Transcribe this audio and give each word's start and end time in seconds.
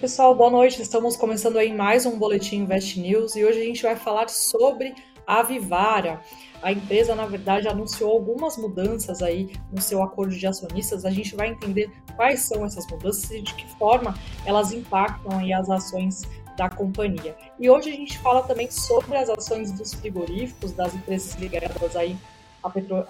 pessoal, 0.00 0.34
boa 0.34 0.48
noite. 0.48 0.80
Estamos 0.80 1.14
começando 1.14 1.58
aí 1.58 1.70
mais 1.70 2.06
um 2.06 2.18
Boletim 2.18 2.60
Invest 2.60 2.98
News 2.98 3.36
e 3.36 3.44
hoje 3.44 3.60
a 3.60 3.64
gente 3.64 3.82
vai 3.82 3.94
falar 3.94 4.30
sobre 4.30 4.94
a 5.26 5.42
Vivara. 5.42 6.22
A 6.62 6.72
empresa, 6.72 7.14
na 7.14 7.26
verdade, 7.26 7.68
anunciou 7.68 8.10
algumas 8.10 8.56
mudanças 8.56 9.20
aí 9.20 9.52
no 9.70 9.78
seu 9.78 10.02
acordo 10.02 10.34
de 10.34 10.46
acionistas. 10.46 11.04
A 11.04 11.10
gente 11.10 11.36
vai 11.36 11.48
entender 11.48 11.90
quais 12.16 12.40
são 12.40 12.64
essas 12.64 12.86
mudanças 12.90 13.30
e 13.30 13.42
de 13.42 13.52
que 13.52 13.68
forma 13.76 14.14
elas 14.46 14.72
impactam 14.72 15.38
aí 15.38 15.52
as 15.52 15.68
ações 15.68 16.22
da 16.56 16.70
companhia. 16.70 17.36
E 17.58 17.68
hoje 17.68 17.90
a 17.90 17.94
gente 17.94 18.16
fala 18.20 18.42
também 18.42 18.70
sobre 18.70 19.18
as 19.18 19.28
ações 19.28 19.70
dos 19.70 19.92
frigoríficos, 19.92 20.72
das 20.72 20.94
empresas 20.94 21.34
ligadas 21.34 21.94
aí 21.94 22.16
à, 22.62 22.70
petro, 22.70 23.04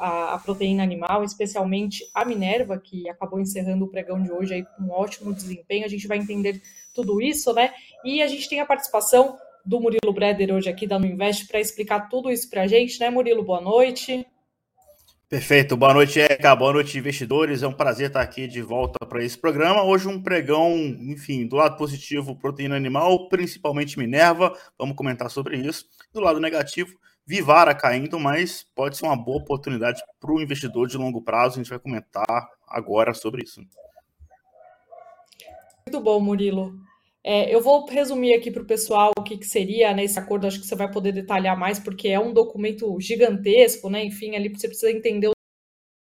proteína 0.45 0.83
animal, 0.83 1.23
especialmente 1.23 2.09
a 2.15 2.25
Minerva, 2.25 2.79
que 2.79 3.09
acabou 3.09 3.41
encerrando 3.41 3.85
o 3.85 3.89
pregão 3.89 4.21
de 4.21 4.31
hoje 4.33 4.55
aí 4.55 4.65
com 4.65 4.85
um 4.85 4.91
ótimo 4.91 5.33
desempenho. 5.33 5.85
A 5.85 5.89
gente 5.89 6.07
vai 6.07 6.19
entender 6.19 6.61
tudo 6.95 7.21
isso, 7.21 7.53
né? 7.53 7.73
E 8.05 8.23
a 8.23 8.27
gente 8.27 8.49
tem 8.49 8.61
a 8.61 8.67
participação 8.67 9.37
do 9.65 9.81
Murilo 9.81 10.13
Breder 10.13 10.55
hoje 10.55 10.69
aqui 10.69 10.87
da 10.87 10.99
Nuinvest 10.99 11.47
para 11.47 11.61
explicar 11.61 12.09
tudo 12.09 12.31
isso 12.31 12.49
para 12.49 12.63
a 12.63 12.67
gente, 12.67 12.99
né, 12.99 13.11
Murilo? 13.11 13.43
Boa 13.43 13.61
noite. 13.61 14.27
Perfeito, 15.29 15.77
boa 15.77 15.95
noite, 15.95 16.19
Eka, 16.19 16.57
boa 16.57 16.73
noite, 16.73 16.99
investidores. 16.99 17.63
É 17.63 17.69
um 17.69 17.73
prazer 17.73 18.09
estar 18.09 18.21
aqui 18.21 18.49
de 18.49 18.61
volta 18.61 19.07
para 19.07 19.23
esse 19.23 19.39
programa. 19.39 19.85
Hoje, 19.85 20.09
um 20.09 20.21
pregão, 20.21 20.77
enfim, 20.77 21.47
do 21.47 21.55
lado 21.55 21.77
positivo, 21.77 22.35
proteína 22.35 22.75
animal, 22.75 23.29
principalmente 23.29 23.97
Minerva, 23.97 24.53
vamos 24.77 24.97
comentar 24.97 25.31
sobre 25.31 25.57
isso. 25.57 25.85
Do 26.13 26.19
lado 26.19 26.41
negativo, 26.41 26.99
Vivara 27.31 27.73
caindo, 27.77 28.19
mas 28.19 28.67
pode 28.75 28.97
ser 28.97 29.05
uma 29.05 29.17
boa 29.17 29.39
oportunidade 29.39 30.03
para 30.19 30.33
o 30.33 30.41
investidor 30.41 30.89
de 30.89 30.97
longo 30.97 31.23
prazo. 31.23 31.55
A 31.55 31.63
gente 31.63 31.71
vai 31.71 31.79
comentar 31.79 32.27
agora 32.67 33.15
sobre 33.15 33.45
isso. 33.45 33.61
Muito 35.91 36.05
bom, 36.05 36.21
Murilo. 36.21 36.79
É, 37.25 37.53
eu 37.53 37.61
vou 37.61 37.85
resumir 37.85 38.33
aqui 38.33 38.49
para 38.49 38.63
o 38.63 38.67
pessoal 38.67 39.11
o 39.19 39.25
que, 39.25 39.37
que 39.37 39.45
seria 39.45 39.93
né, 39.93 40.05
esse 40.05 40.17
acordo, 40.17 40.47
acho 40.47 40.61
que 40.61 40.67
você 40.69 40.77
vai 40.77 40.89
poder 40.89 41.11
detalhar 41.11 41.59
mais, 41.59 41.81
porque 41.81 42.07
é 42.07 42.21
um 42.21 42.33
documento 42.33 42.97
gigantesco, 43.01 43.91
né? 43.91 44.05
Enfim, 44.05 44.37
ali 44.37 44.49
você 44.49 44.69
precisa 44.69 44.93
entender 44.93 45.33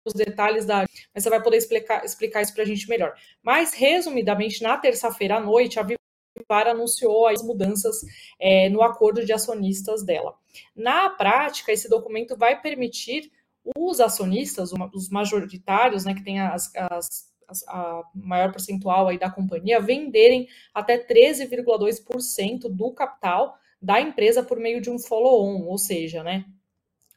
os 0.05 0.13
detalhes 0.13 0.65
da. 0.65 0.85
Mas 1.13 1.23
você 1.23 1.29
vai 1.29 1.43
poder 1.43 1.57
explicar, 1.57 2.05
explicar 2.05 2.41
isso 2.41 2.53
para 2.53 2.63
a 2.63 2.65
gente 2.65 2.87
melhor. 2.87 3.13
Mas, 3.43 3.73
resumidamente, 3.73 4.63
na 4.63 4.77
terça-feira 4.77 5.35
à 5.35 5.41
noite, 5.41 5.77
a 5.77 5.83
Vivara 5.83 6.71
anunciou 6.71 7.27
as 7.27 7.43
mudanças 7.43 7.97
é, 8.39 8.69
no 8.69 8.81
acordo 8.81 9.25
de 9.25 9.33
acionistas 9.33 10.05
dela. 10.05 10.35
Na 10.73 11.09
prática, 11.09 11.73
esse 11.73 11.89
documento 11.89 12.37
vai 12.37 12.61
permitir 12.61 13.29
os 13.77 13.99
acionistas, 13.99 14.71
os 14.93 15.09
majoritários, 15.09 16.05
né, 16.05 16.13
que 16.13 16.23
têm 16.23 16.39
as, 16.39 16.73
as 16.75 17.34
a 17.67 18.03
maior 18.13 18.51
percentual 18.51 19.07
aí 19.07 19.17
da 19.17 19.29
companhia, 19.29 19.79
venderem 19.79 20.47
até 20.73 20.97
13,2% 20.97 22.69
do 22.69 22.91
capital 22.91 23.57
da 23.81 24.01
empresa 24.01 24.43
por 24.43 24.59
meio 24.59 24.81
de 24.81 24.89
um 24.89 24.97
follow-on, 24.97 25.65
ou 25.67 25.77
seja, 25.77 26.23
né, 26.23 26.45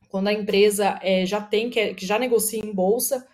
quando 0.09 0.29
a 0.29 0.33
empresa 0.33 0.99
é, 1.03 1.25
já 1.25 1.41
tem, 1.41 1.71
que, 1.71 1.95
que, 1.95 2.07
já 2.07 2.19
negocia 2.19 2.61
em 2.65 2.73
bolsa, 2.73 3.27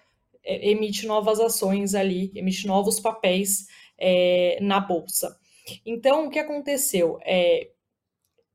é, 0.42 0.70
emite 0.70 1.06
novas 1.06 1.40
ações 1.40 1.94
ali, 1.94 2.30
emite 2.34 2.66
novos 2.66 3.00
papéis 3.00 3.66
é, 3.98 4.58
na 4.60 4.80
bolsa. 4.80 5.38
Então, 5.86 6.26
o 6.26 6.30
que 6.30 6.38
aconteceu? 6.38 7.18
É, 7.24 7.70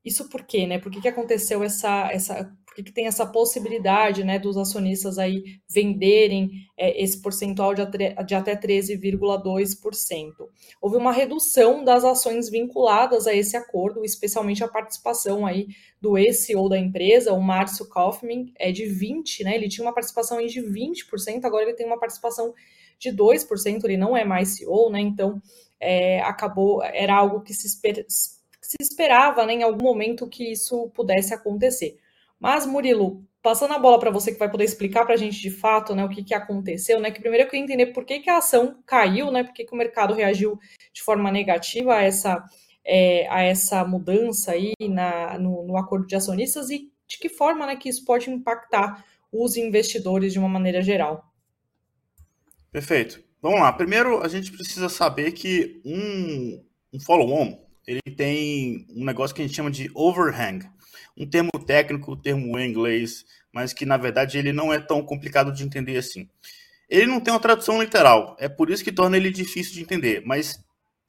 isso 0.03 0.29
por 0.29 0.43
quê, 0.43 0.67
né? 0.67 0.79
Por 0.79 0.91
que, 0.91 1.01
que 1.01 1.07
aconteceu 1.07 1.63
essa, 1.63 2.09
essa 2.11 2.55
que, 2.75 2.83
que 2.83 2.91
tem 2.91 3.07
essa 3.07 3.25
possibilidade 3.25 4.23
né, 4.23 4.39
dos 4.39 4.57
acionistas 4.57 5.17
aí 5.17 5.59
venderem 5.69 6.51
é, 6.77 7.01
esse 7.01 7.21
percentual 7.21 7.73
de, 7.73 7.83
de 8.25 8.35
até 8.35 8.55
13,2%. 8.55 10.33
Houve 10.81 10.97
uma 10.97 11.11
redução 11.11 11.83
das 11.83 12.03
ações 12.03 12.49
vinculadas 12.49 13.27
a 13.27 13.33
esse 13.33 13.57
acordo, 13.57 14.03
especialmente 14.03 14.63
a 14.63 14.67
participação 14.67 15.45
aí 15.45 15.67
do 16.01 16.17
ex-CEO 16.17 16.69
da 16.69 16.77
empresa, 16.77 17.33
o 17.33 17.41
Márcio 17.41 17.87
Kaufmann, 17.87 18.51
é 18.57 18.71
de 18.71 18.83
20%, 18.83 19.43
né? 19.43 19.55
Ele 19.55 19.67
tinha 19.67 19.85
uma 19.85 19.93
participação 19.93 20.37
aí 20.37 20.47
de 20.47 20.61
20%, 20.61 21.43
agora 21.43 21.63
ele 21.63 21.73
tem 21.73 21.85
uma 21.85 21.99
participação 21.99 22.53
de 22.97 23.11
2%, 23.11 23.83
ele 23.83 23.97
não 23.97 24.15
é 24.15 24.23
mais 24.23 24.55
CEO, 24.57 24.89
né? 24.89 24.99
Então 24.99 25.41
é, 25.79 26.21
acabou, 26.21 26.83
era 26.83 27.15
algo 27.15 27.41
que 27.41 27.53
se, 27.53 27.67
esper, 27.67 28.05
se 28.07 28.77
esperava 28.79 29.45
né, 29.45 29.53
em 29.53 29.63
algum 29.63 29.83
momento 29.83 30.27
que 30.27 30.51
isso 30.51 30.89
pudesse 30.93 31.33
acontecer. 31.33 31.97
Mas, 32.39 32.65
Murilo, 32.65 33.23
passando 33.41 33.73
a 33.73 33.79
bola 33.79 33.99
para 33.99 34.11
você 34.11 34.31
que 34.31 34.39
vai 34.39 34.49
poder 34.49 34.63
explicar 34.63 35.05
para 35.05 35.15
a 35.15 35.17
gente 35.17 35.39
de 35.39 35.49
fato 35.49 35.95
né, 35.95 36.03
o 36.03 36.09
que, 36.09 36.23
que 36.23 36.33
aconteceu, 36.33 36.99
né? 36.99 37.11
Que 37.11 37.21
primeiro 37.21 37.45
eu 37.45 37.49
queria 37.49 37.63
entender 37.63 37.87
por 37.87 38.05
que, 38.05 38.19
que 38.19 38.29
a 38.29 38.37
ação 38.37 38.81
caiu, 38.85 39.31
né? 39.31 39.43
Por 39.43 39.53
que, 39.53 39.65
que 39.65 39.73
o 39.73 39.77
mercado 39.77 40.13
reagiu 40.13 40.57
de 40.93 41.01
forma 41.01 41.31
negativa 41.31 41.95
a 41.95 42.03
essa, 42.03 42.43
é, 42.85 43.27
a 43.29 43.41
essa 43.41 43.83
mudança 43.83 44.51
aí 44.51 44.73
na, 44.81 45.37
no, 45.37 45.65
no, 45.65 45.77
acordo 45.77 46.07
de 46.07 46.15
acionistas 46.15 46.69
e 46.69 46.91
de 47.07 47.17
que 47.17 47.29
forma 47.29 47.65
né, 47.65 47.75
que 47.75 47.89
isso 47.89 48.05
pode 48.05 48.29
impactar 48.29 49.03
os 49.31 49.57
investidores 49.57 50.33
de 50.33 50.39
uma 50.39 50.49
maneira 50.49 50.81
geral. 50.81 51.23
Perfeito. 52.71 53.23
Vamos 53.41 53.59
lá. 53.59 53.71
Primeiro, 53.71 54.21
a 54.21 54.27
gente 54.27 54.51
precisa 54.51 54.89
saber 54.89 55.31
que 55.31 55.81
um, 55.85 56.63
um 56.93 56.99
follow-on 56.99 57.57
ele 57.87 58.01
tem 58.15 58.85
um 58.95 59.03
negócio 59.03 59.35
que 59.35 59.41
a 59.41 59.45
gente 59.45 59.55
chama 59.55 59.71
de 59.71 59.89
overhang 59.95 60.63
um 61.17 61.27
termo 61.27 61.51
técnico, 61.65 62.13
um 62.13 62.17
termo 62.17 62.57
em 62.59 62.69
inglês, 62.69 63.25
mas 63.51 63.73
que 63.73 63.85
na 63.85 63.97
verdade 63.97 64.37
ele 64.37 64.53
não 64.53 64.73
é 64.73 64.79
tão 64.79 65.03
complicado 65.03 65.51
de 65.51 65.63
entender 65.63 65.97
assim. 65.97 66.29
Ele 66.89 67.05
não 67.05 67.19
tem 67.19 67.33
uma 67.33 67.39
tradução 67.39 67.81
literal, 67.81 68.35
é 68.39 68.49
por 68.49 68.69
isso 68.69 68.83
que 68.83 68.91
torna 68.91 69.17
ele 69.17 69.29
difícil 69.29 69.73
de 69.73 69.81
entender, 69.81 70.23
mas 70.25 70.63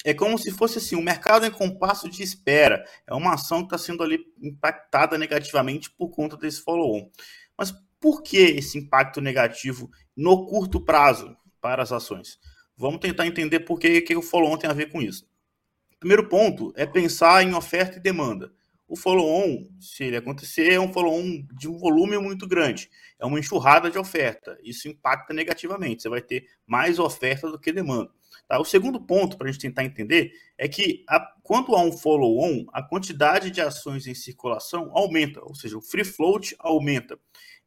é 0.05 0.15
como 0.15 0.39
se 0.39 0.51
fosse 0.51 0.79
assim, 0.79 0.97
o 0.97 0.99
um 0.99 1.03
mercado 1.03 1.45
em 1.45 1.51
compasso 1.51 2.09
de 2.09 2.23
espera. 2.23 2.85
É 3.07 3.15
uma 3.15 3.35
ação 3.35 3.61
que 3.61 3.67
está 3.67 3.79
sendo 3.79 4.03
ali 4.03 4.25
impactada 4.41 5.19
negativamente 5.19 5.91
por 5.91 6.09
conta 6.09 6.37
desse 6.37 6.63
follow-on. 6.63 7.11
Mas 7.57 7.73
por 8.01 8.23
que 8.23 8.39
esse 8.39 8.79
impacto 8.79 9.21
negativo 9.21 9.91
no 10.17 10.47
curto 10.47 10.81
prazo 10.81 11.37
para 11.61 11.83
as 11.83 11.93
ações? 11.93 12.39
Vamos 12.77 13.01
tentar 13.01 13.27
entender 13.27 13.61
por 13.61 13.79
que, 13.79 14.01
que 14.01 14.17
o 14.17 14.23
follow-on 14.23 14.57
tem 14.57 14.71
a 14.71 14.75
ver 14.75 14.91
com 14.91 15.03
isso. 15.03 15.29
Primeiro 15.99 16.27
ponto 16.31 16.73
é 16.77 16.87
pensar 16.87 17.43
em 17.43 17.55
oferta 17.55 17.99
e 17.99 18.01
demanda. 18.01 18.51
O 18.91 18.97
follow-on, 18.97 19.67
se 19.79 20.03
ele 20.03 20.17
acontecer, 20.17 20.73
é 20.73 20.81
um 20.81 20.93
follow-on 20.93 21.47
de 21.53 21.69
um 21.69 21.79
volume 21.79 22.19
muito 22.19 22.45
grande. 22.45 22.91
É 23.21 23.25
uma 23.25 23.39
enxurrada 23.39 23.89
de 23.89 23.97
oferta. 23.97 24.59
Isso 24.65 24.89
impacta 24.89 25.33
negativamente. 25.33 26.03
Você 26.03 26.09
vai 26.09 26.21
ter 26.21 26.49
mais 26.67 26.99
oferta 26.99 27.49
do 27.49 27.57
que 27.57 27.73
demanda. 27.73 28.11
Tá? 28.49 28.59
O 28.59 28.65
segundo 28.65 29.01
ponto 29.01 29.39
para 29.39 29.49
a 29.49 29.53
gente 29.53 29.63
tentar 29.63 29.85
entender 29.85 30.33
é 30.59 30.67
que 30.67 31.05
a, 31.09 31.21
quando 31.41 31.77
há 31.77 31.85
um 31.85 31.93
follow-on, 31.93 32.67
a 32.73 32.83
quantidade 32.83 33.53
de 33.53 33.61
ações 33.61 34.09
em 34.09 34.15
circulação 34.15 34.91
aumenta, 34.93 35.41
ou 35.45 35.55
seja, 35.55 35.79
o 35.79 35.81
free 35.81 36.03
float 36.03 36.57
aumenta. 36.59 37.17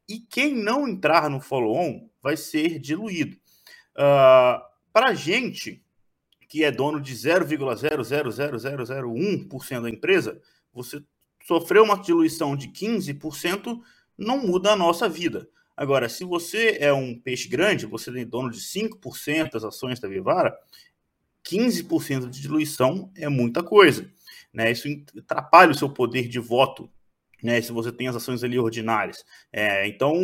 E 0.06 0.20
quem 0.20 0.54
não 0.54 0.86
entrar 0.86 1.30
no 1.30 1.40
follow-on 1.40 2.06
vai 2.22 2.36
ser 2.36 2.78
diluído. 2.78 3.38
Uh, 3.96 4.60
para 4.92 5.08
a 5.08 5.14
gente, 5.14 5.82
que 6.50 6.64
é 6.64 6.70
dono 6.70 7.00
de 7.00 7.14
0,00001% 7.14 9.80
da 9.80 9.88
empresa, 9.88 10.38
você 10.70 11.02
sofrer 11.46 11.80
uma 11.82 12.00
diluição 12.00 12.56
de 12.56 12.68
15% 12.68 13.80
não 14.16 14.38
muda 14.38 14.72
a 14.72 14.76
nossa 14.76 15.08
vida. 15.08 15.48
Agora, 15.76 16.08
se 16.08 16.24
você 16.24 16.78
é 16.80 16.92
um 16.92 17.18
peixe 17.18 17.48
grande, 17.48 17.86
você 17.86 18.12
tem 18.12 18.26
dono 18.26 18.50
de 18.50 18.60
5% 18.60 19.52
das 19.52 19.64
ações 19.64 19.98
da 20.00 20.08
Vivara, 20.08 20.56
15% 21.44 22.30
de 22.30 22.40
diluição 22.40 23.10
é 23.16 23.28
muita 23.28 23.62
coisa. 23.62 24.08
Né? 24.52 24.70
Isso 24.70 24.88
atrapalha 25.18 25.72
o 25.72 25.74
seu 25.74 25.90
poder 25.90 26.28
de 26.28 26.38
voto, 26.38 26.88
né? 27.42 27.60
se 27.60 27.72
você 27.72 27.90
tem 27.90 28.08
as 28.08 28.16
ações 28.16 28.44
ali 28.44 28.58
ordinárias. 28.58 29.24
É, 29.52 29.86
então, 29.88 30.14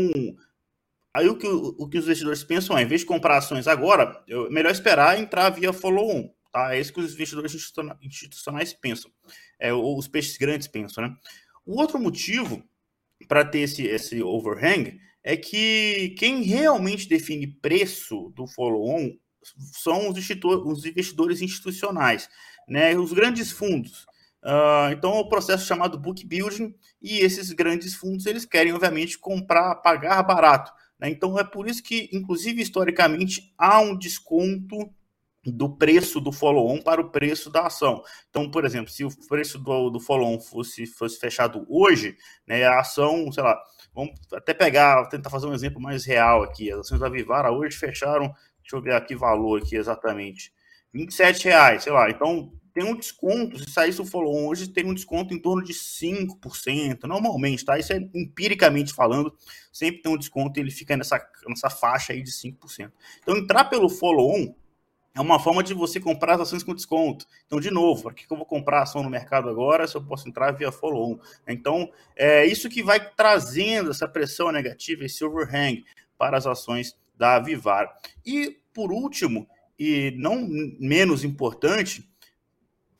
aí 1.12 1.28
o 1.28 1.36
que, 1.36 1.48
o 1.48 1.88
que 1.88 1.98
os 1.98 2.04
investidores 2.04 2.44
pensam 2.44 2.78
é, 2.78 2.82
em 2.82 2.86
vez 2.86 3.00
de 3.00 3.06
comprar 3.08 3.38
ações 3.38 3.66
agora, 3.66 4.22
é 4.28 4.50
melhor 4.50 4.70
esperar 4.70 5.18
entrar 5.18 5.50
via 5.50 5.72
follow-on. 5.72 6.32
Tá? 6.52 6.74
É 6.74 6.80
isso 6.80 6.92
que 6.92 7.00
os 7.00 7.14
investidores 7.14 7.54
institucionais 8.02 8.72
pensam, 8.72 9.10
é, 9.58 9.72
ou 9.72 9.98
os 9.98 10.08
peixes 10.08 10.36
grandes 10.36 10.66
pensam. 10.66 11.04
Né? 11.04 11.16
O 11.64 11.80
outro 11.80 11.98
motivo 11.98 12.62
para 13.28 13.44
ter 13.44 13.60
esse, 13.60 13.82
esse 13.84 14.22
overhang 14.22 15.00
é 15.22 15.36
que 15.36 16.14
quem 16.18 16.42
realmente 16.42 17.08
define 17.08 17.46
preço 17.46 18.32
do 18.34 18.46
follow-on 18.46 19.16
são 19.72 20.08
os, 20.08 20.16
os, 20.18 20.84
investidores 20.84 21.40
institucionais, 21.40 22.28
né? 22.68 22.96
os 22.96 23.12
grandes 23.12 23.50
fundos. 23.50 24.06
Uh, 24.42 24.90
então, 24.92 25.14
é 25.14 25.20
um 25.20 25.28
processo 25.28 25.66
chamado 25.66 25.98
book 25.98 26.26
building 26.26 26.74
e 27.00 27.18
esses 27.18 27.52
grandes 27.52 27.94
fundos 27.94 28.24
eles 28.24 28.46
querem, 28.46 28.72
obviamente, 28.72 29.18
comprar, 29.18 29.76
pagar 29.76 30.22
barato. 30.22 30.72
Né? 30.98 31.10
Então, 31.10 31.38
é 31.38 31.44
por 31.44 31.68
isso 31.68 31.82
que, 31.82 32.08
inclusive, 32.12 32.62
historicamente, 32.62 33.52
há 33.56 33.80
um 33.80 33.96
desconto 33.96 34.90
do 35.44 35.74
preço 35.74 36.20
do 36.20 36.30
follow-on 36.30 36.82
para 36.82 37.00
o 37.00 37.10
preço 37.10 37.50
da 37.50 37.66
ação. 37.66 38.02
Então, 38.28 38.50
por 38.50 38.64
exemplo, 38.64 38.90
se 38.90 39.04
o 39.04 39.10
preço 39.28 39.58
do, 39.58 39.90
do 39.90 40.00
follow-on 40.00 40.38
fosse, 40.38 40.86
fosse 40.86 41.18
fechado 41.18 41.66
hoje, 41.68 42.16
né, 42.46 42.64
a 42.64 42.80
ação, 42.80 43.30
sei 43.32 43.42
lá, 43.42 43.58
vamos 43.94 44.14
até 44.32 44.52
pegar, 44.52 45.06
tentar 45.08 45.30
fazer 45.30 45.46
um 45.46 45.54
exemplo 45.54 45.80
mais 45.80 46.04
real 46.04 46.42
aqui. 46.42 46.70
As 46.70 46.80
ações 46.80 47.00
da 47.00 47.08
Vivara 47.08 47.50
hoje 47.50 47.76
fecharam, 47.76 48.34
deixa 48.60 48.76
eu 48.76 48.82
ver 48.82 48.94
aqui 48.94 49.14
valor 49.14 49.62
aqui 49.62 49.76
exatamente, 49.76 50.52
27 50.92 51.44
reais, 51.44 51.84
sei 51.84 51.92
lá. 51.92 52.10
Então, 52.10 52.52
tem 52.72 52.84
um 52.84 52.94
desconto, 52.94 53.58
se 53.58 53.70
saísse 53.70 54.00
o 54.00 54.04
follow-on 54.04 54.46
hoje, 54.46 54.68
tem 54.68 54.84
um 54.86 54.94
desconto 54.94 55.34
em 55.34 55.40
torno 55.40 55.62
de 55.62 55.72
5%, 55.72 57.02
normalmente, 57.04 57.64
tá? 57.64 57.78
Isso 57.78 57.92
é 57.92 58.08
empiricamente 58.14 58.92
falando, 58.92 59.34
sempre 59.72 60.02
tem 60.02 60.12
um 60.12 60.18
desconto 60.18 60.58
e 60.58 60.62
ele 60.62 60.70
fica 60.70 60.96
nessa, 60.96 61.20
nessa 61.48 61.68
faixa 61.68 62.12
aí 62.12 62.22
de 62.22 62.30
5%. 62.30 62.92
Então, 63.22 63.36
entrar 63.36 63.64
pelo 63.64 63.88
follow-on 63.88 64.54
é 65.14 65.20
uma 65.20 65.40
forma 65.40 65.62
de 65.62 65.74
você 65.74 65.98
comprar 65.98 66.34
as 66.34 66.42
ações 66.42 66.62
com 66.62 66.74
desconto. 66.74 67.26
Então, 67.46 67.58
de 67.58 67.70
novo, 67.70 68.04
para 68.04 68.14
que 68.14 68.26
eu 68.30 68.36
vou 68.36 68.46
comprar 68.46 68.82
ação 68.82 69.02
no 69.02 69.10
mercado 69.10 69.48
agora 69.48 69.86
se 69.86 69.96
eu 69.96 70.02
posso 70.02 70.28
entrar 70.28 70.52
via 70.52 70.70
follow-on? 70.70 71.18
Então, 71.48 71.90
é 72.14 72.46
isso 72.46 72.68
que 72.68 72.82
vai 72.82 73.00
trazendo 73.14 73.90
essa 73.90 74.06
pressão 74.06 74.52
negativa, 74.52 75.04
esse 75.04 75.24
overhang 75.24 75.84
para 76.16 76.38
as 76.38 76.46
ações 76.46 76.96
da 77.16 77.38
Vivara. 77.40 77.90
E, 78.24 78.58
por 78.72 78.92
último, 78.92 79.48
e 79.78 80.14
não 80.16 80.46
menos 80.78 81.24
importante, 81.24 82.08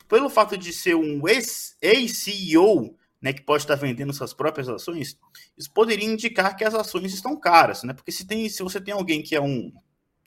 pelo 0.09 0.29
fato 0.29 0.57
de 0.57 0.73
ser 0.73 0.95
um 0.95 1.21
ex-CEO, 1.27 2.97
né, 3.21 3.31
que 3.31 3.43
pode 3.43 3.63
estar 3.63 3.75
vendendo 3.75 4.11
suas 4.11 4.33
próprias 4.33 4.67
ações, 4.67 5.17
isso 5.57 5.71
poderia 5.71 6.09
indicar 6.09 6.57
que 6.57 6.65
as 6.65 6.73
ações 6.73 7.13
estão 7.13 7.39
caras, 7.39 7.83
né? 7.83 7.93
Porque 7.93 8.11
se, 8.11 8.25
tem, 8.25 8.49
se 8.49 8.63
você 8.63 8.81
tem 8.81 8.93
alguém 8.93 9.21
que 9.21 9.35
é 9.35 9.41
um, 9.41 9.71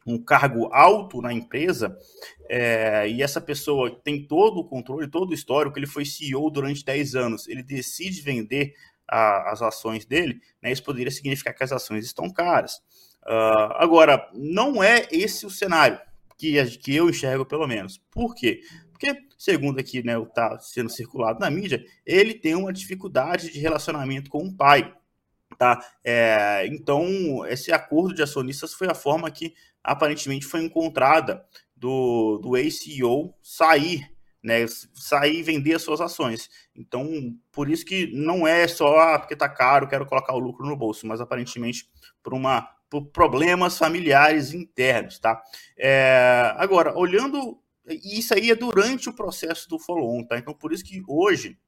um 0.06 0.22
cargo 0.22 0.72
alto 0.72 1.20
na 1.20 1.32
empresa, 1.32 1.96
é, 2.48 3.08
e 3.08 3.22
essa 3.22 3.40
pessoa 3.40 3.90
tem 4.02 4.26
todo 4.26 4.58
o 4.58 4.64
controle, 4.64 5.08
todo 5.08 5.30
o 5.30 5.34
histórico, 5.34 5.78
ele 5.78 5.86
foi 5.86 6.04
CEO 6.04 6.50
durante 6.50 6.84
10 6.84 7.14
anos, 7.14 7.48
ele 7.48 7.62
decide 7.62 8.20
vender 8.20 8.74
a, 9.08 9.52
as 9.52 9.62
ações 9.62 10.04
dele, 10.04 10.40
né, 10.62 10.72
isso 10.72 10.82
poderia 10.82 11.10
significar 11.10 11.54
que 11.54 11.64
as 11.64 11.72
ações 11.72 12.04
estão 12.04 12.30
caras. 12.30 12.82
Uh, 13.26 13.72
agora, 13.76 14.30
não 14.34 14.82
é 14.82 15.08
esse 15.10 15.46
o 15.46 15.50
cenário 15.50 15.98
que, 16.36 16.62
que 16.78 16.94
eu 16.94 17.08
enxergo, 17.08 17.46
pelo 17.46 17.66
menos. 17.66 17.98
Por 18.10 18.34
quê? 18.34 18.60
Porque, 18.90 19.16
segundo 19.38 19.78
aqui, 19.78 20.04
né, 20.04 20.20
está 20.20 20.58
sendo 20.58 20.90
circulado 20.90 21.40
na 21.40 21.50
mídia, 21.50 21.84
ele 22.04 22.34
tem 22.34 22.54
uma 22.54 22.72
dificuldade 22.72 23.50
de 23.50 23.58
relacionamento 23.58 24.30
com 24.30 24.44
o 24.44 24.54
pai. 24.54 24.94
Tá? 25.58 25.84
É, 26.02 26.66
então, 26.66 27.46
esse 27.46 27.72
acordo 27.72 28.14
de 28.14 28.22
acionistas 28.22 28.74
foi 28.74 28.88
a 28.88 28.94
forma 28.94 29.30
que 29.30 29.54
aparentemente 29.82 30.46
foi 30.46 30.62
encontrada 30.62 31.44
do, 31.76 32.38
do 32.38 32.56
ex-CEO 32.56 33.34
sair, 33.42 34.10
né, 34.42 34.66
sair 34.94 35.38
e 35.38 35.42
vender 35.42 35.74
as 35.74 35.82
suas 35.82 36.00
ações. 36.00 36.48
Então, 36.74 37.36
por 37.52 37.70
isso 37.70 37.84
que 37.84 38.06
não 38.14 38.46
é 38.46 38.66
só 38.66 38.98
ah, 38.98 39.18
porque 39.18 39.34
está 39.34 39.48
caro, 39.48 39.88
quero 39.88 40.06
colocar 40.06 40.34
o 40.34 40.38
lucro 40.38 40.66
no 40.66 40.76
bolso, 40.76 41.06
mas 41.06 41.20
aparentemente 41.20 41.88
por 42.22 42.34
uma 42.34 42.68
por 42.90 43.06
problemas 43.06 43.76
familiares 43.76 44.54
internos, 44.54 45.18
tá? 45.18 45.42
É, 45.76 46.54
agora, 46.56 46.96
olhando 46.96 47.58
e 47.86 48.18
isso 48.18 48.34
aí 48.34 48.50
é 48.50 48.54
durante 48.54 49.08
o 49.08 49.12
processo 49.12 49.68
do 49.68 49.78
follow-on, 49.78 50.24
tá? 50.24 50.38
Então, 50.38 50.54
por 50.54 50.72
isso 50.72 50.84
que 50.84 51.02
hoje, 51.06 51.58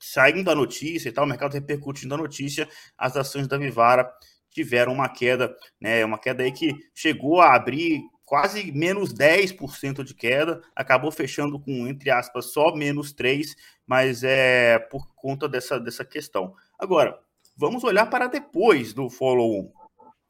saindo 0.00 0.50
a 0.50 0.54
notícia 0.54 1.08
e 1.08 1.12
tal, 1.12 1.24
o 1.24 1.28
mercado 1.28 1.52
repercutindo 1.52 2.14
a 2.14 2.18
notícia, 2.18 2.66
as 2.96 3.16
ações 3.16 3.46
da 3.46 3.58
Vivara 3.58 4.10
tiveram 4.50 4.92
uma 4.92 5.08
queda, 5.08 5.54
né? 5.80 6.04
Uma 6.04 6.18
queda 6.18 6.42
aí 6.42 6.50
que 6.50 6.74
chegou 6.94 7.40
a 7.40 7.54
abrir 7.54 8.00
quase 8.24 8.72
menos 8.72 9.12
10% 9.12 10.02
de 10.02 10.14
queda, 10.14 10.60
acabou 10.74 11.10
fechando 11.10 11.60
com, 11.60 11.86
entre 11.86 12.10
aspas, 12.10 12.52
só 12.52 12.74
menos 12.74 13.12
3%, 13.12 13.54
mas 13.86 14.24
é 14.24 14.78
por 14.78 15.14
conta 15.14 15.48
dessa, 15.48 15.78
dessa 15.78 16.04
questão. 16.04 16.54
Agora, 16.78 17.18
vamos 17.56 17.84
olhar 17.84 18.06
para 18.06 18.28
depois 18.28 18.92
do 18.92 19.10
follow-on. 19.10 19.70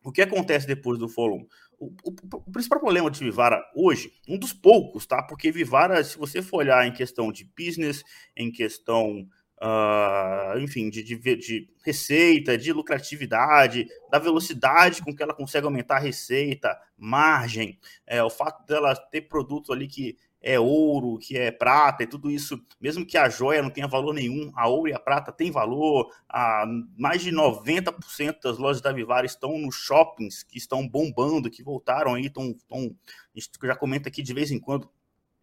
O 0.03 0.11
que 0.11 0.23
acontece 0.23 0.67
depois 0.67 0.99
do 0.99 1.09
follow-on? 1.09 1.47
o, 1.81 1.87
o, 2.05 2.15
o, 2.47 2.53
principal 2.53 2.79
problema 2.79 3.11
de 3.11 3.19
Vivara 3.25 3.65
hoje, 3.75 4.13
um 4.29 4.39
dos 4.39 4.53
poucos, 4.53 5.07
tá? 5.07 5.23
Porque 5.23 5.51
Vivara, 5.51 6.05
se 6.05 6.19
você 6.19 6.43
for 6.43 6.59
olhar 6.59 6.87
em 6.87 6.93
questão 6.93 7.33
de 7.33 7.51
business, 7.59 8.05
em 8.37 8.53
questão, 8.53 9.27
uh, 9.61 10.59
enfim, 10.59 10.89
de, 10.89 11.03
de, 11.03 11.17
de, 11.37 11.69
receita, 11.85 12.57
de 12.57 12.73
lucratividade, 12.73 13.87
da 14.11 14.19
velocidade 14.19 15.03
com 15.03 15.15
que 15.15 15.23
ela 15.23 15.35
consegue 15.35 15.67
aumentar 15.67 15.97
a 15.97 16.01
receita, 16.01 16.79
margem, 16.97 17.79
é, 18.07 18.23
o 18.23 18.31
fato 18.31 18.67
dela 18.67 18.95
ter 18.97 19.23
produtos 19.23 19.71
ali 19.71 19.87
que 19.87 20.17
é 20.43 20.59
ouro, 20.59 21.19
que 21.19 21.37
é 21.37 21.51
prata, 21.51 22.03
e 22.03 22.07
tudo 22.07 22.31
isso, 22.31 22.65
mesmo 22.81 23.05
que 23.05 23.19
a 23.19 23.29
joia 23.29 23.61
não 23.61 23.69
tenha 23.69 23.87
valor 23.87 24.15
nenhum, 24.15 24.51
a 24.57 24.67
ouro 24.67 24.89
e 24.89 24.95
a 24.95 24.99
prata 24.99 25.31
têm 25.31 25.51
valor, 25.51 26.11
a, 26.27 26.65
mais 26.97 27.23
de 27.23 27.31
90% 27.31 28.39
das 28.43 28.57
lojas 28.57 28.81
da 28.81 28.91
Vivara 28.91 29.27
estão 29.27 29.59
nos 29.59 29.75
shoppings, 29.75 30.43
que 30.43 30.57
estão 30.57 30.89
bombando, 30.89 31.51
que 31.51 31.63
voltaram 31.63 32.15
aí, 32.15 32.27
estão, 32.27 32.53
estão, 32.53 32.97
a 33.37 33.39
gente 33.39 33.51
já 33.63 33.77
comenta 33.77 34.09
aqui 34.09 34.23
de 34.23 34.33
vez 34.33 34.51
em 34.51 34.59
quando, 34.59 34.91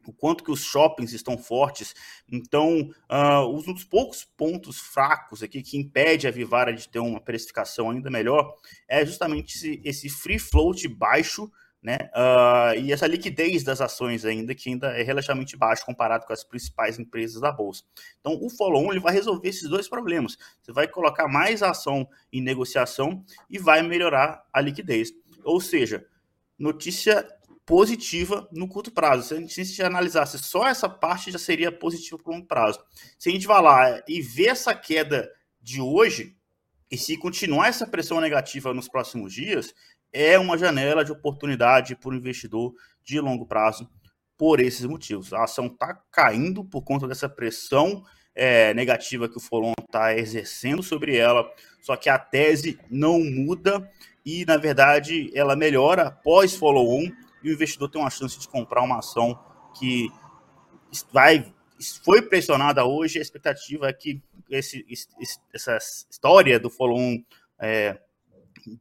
o 0.07 0.13
quanto 0.13 0.43
que 0.43 0.51
os 0.51 0.63
shoppings 0.63 1.13
estão 1.13 1.37
fortes. 1.37 1.93
Então, 2.31 2.89
uh, 3.11 3.47
um 3.47 3.61
dos 3.61 3.83
poucos 3.83 4.23
pontos 4.23 4.79
fracos 4.79 5.43
aqui 5.43 5.61
que 5.61 5.77
impede 5.77 6.27
a 6.27 6.31
Vivara 6.31 6.73
de 6.73 6.87
ter 6.87 6.99
uma 6.99 7.19
precificação 7.19 7.91
ainda 7.91 8.09
melhor 8.09 8.55
é 8.87 9.05
justamente 9.05 9.55
esse, 9.55 9.81
esse 9.83 10.09
free 10.09 10.39
float 10.39 10.87
baixo, 10.87 11.51
né? 11.81 12.09
Uh, 12.15 12.79
e 12.79 12.91
essa 12.91 13.05
liquidez 13.05 13.63
das 13.63 13.81
ações 13.81 14.25
ainda, 14.25 14.55
que 14.55 14.69
ainda 14.69 14.87
é 14.97 15.03
relativamente 15.03 15.55
baixa 15.55 15.85
comparado 15.85 16.25
com 16.25 16.33
as 16.33 16.43
principais 16.43 16.97
empresas 16.97 17.41
da 17.41 17.51
Bolsa. 17.51 17.83
Então, 18.19 18.37
o 18.41 18.49
follow-on 18.49 18.91
ele 18.91 18.99
vai 18.99 19.13
resolver 19.13 19.47
esses 19.47 19.69
dois 19.69 19.87
problemas. 19.87 20.37
Você 20.61 20.71
vai 20.71 20.87
colocar 20.87 21.27
mais 21.27 21.61
ação 21.61 22.07
em 22.31 22.41
negociação 22.41 23.23
e 23.49 23.59
vai 23.59 23.81
melhorar 23.83 24.43
a 24.51 24.59
liquidez. 24.59 25.11
Ou 25.43 25.61
seja, 25.61 26.05
notícia 26.57 27.25
positiva 27.67 28.47
no 28.49 28.65
curto 28.65 28.89
prazo. 28.89 29.27
Se 29.27 29.33
a 29.33 29.37
gente, 29.37 29.53
se 29.53 29.61
a 29.61 29.63
gente 29.65 29.83
analisasse 29.83 30.39
só 30.39 30.65
essa 30.65 30.87
parte, 30.87 31.31
já 31.31 31.37
seria 31.37 31.69
positiva 31.69 32.17
para 32.17 32.33
longo 32.33 32.47
prazo. 32.47 32.79
Se 33.19 33.27
a 33.27 33.31
gente 33.31 33.45
vai 33.45 33.61
lá 33.61 34.01
e 34.07 34.21
ver 34.21 34.47
essa 34.47 34.73
queda 34.73 35.29
de 35.61 35.81
hoje, 35.81 36.33
e 36.89 36.97
se 36.97 37.17
continuar 37.17 37.67
essa 37.67 37.85
pressão 37.85 38.21
negativa 38.21 38.73
nos 38.73 38.87
próximos 38.87 39.33
dias, 39.33 39.73
é 40.13 40.39
uma 40.39 40.57
janela 40.57 41.03
de 41.03 41.11
oportunidade 41.11 41.93
para 41.93 42.11
o 42.11 42.15
investidor 42.15 42.73
de 43.03 43.19
longo 43.19 43.45
prazo 43.45 43.89
por 44.37 44.61
esses 44.61 44.85
motivos. 44.85 45.33
A 45.33 45.43
ação 45.43 45.65
está 45.65 46.01
caindo 46.09 46.63
por 46.63 46.83
conta 46.83 47.05
dessa 47.05 47.27
pressão 47.27 48.01
é, 48.33 48.73
negativa 48.73 49.27
que 49.27 49.37
o 49.37 49.41
Folon 49.41 49.73
está 49.81 50.15
exercendo 50.17 50.81
sobre 50.81 51.17
ela, 51.17 51.45
só 51.81 51.97
que 51.97 52.07
a 52.07 52.17
tese 52.17 52.79
não 52.89 53.19
muda 53.19 53.91
e, 54.25 54.45
na 54.45 54.55
verdade, 54.55 55.29
ela 55.35 55.55
melhora 55.55 56.03
após 56.03 56.55
follow-on 56.55 57.11
e 57.43 57.49
o 57.49 57.53
investidor 57.53 57.89
tem 57.89 58.01
uma 58.01 58.09
chance 58.09 58.39
de 58.39 58.47
comprar 58.47 58.81
uma 58.81 58.99
ação 58.99 59.39
que 59.77 60.09
vai 61.11 61.53
foi 62.03 62.21
pressionada 62.21 62.85
hoje. 62.85 63.19
A 63.19 63.21
expectativa 63.21 63.87
é 63.87 63.93
que 63.93 64.21
esse, 64.49 64.85
esse 64.89 65.39
essa 65.53 65.77
história 66.09 66.59
do 66.59 66.69
follow-on 66.69 67.23
é, 67.59 67.99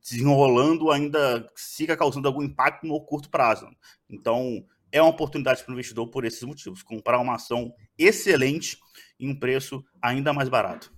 desenrolando 0.03 0.91
ainda 0.91 1.47
siga 1.55 1.97
causando 1.97 2.29
algum 2.29 2.43
impacto 2.43 2.87
no 2.87 3.01
curto 3.01 3.29
prazo. 3.29 3.69
Então, 4.09 4.65
é 4.91 5.01
uma 5.01 5.11
oportunidade 5.11 5.63
para 5.63 5.71
o 5.71 5.75
investidor 5.75 6.09
por 6.09 6.25
esses 6.25 6.43
motivos. 6.43 6.83
Comprar 6.83 7.19
uma 7.19 7.35
ação 7.35 7.75
excelente 7.99 8.79
em 9.19 9.31
um 9.31 9.39
preço 9.39 9.85
ainda 10.01 10.33
mais 10.33 10.49
barato. 10.49 10.96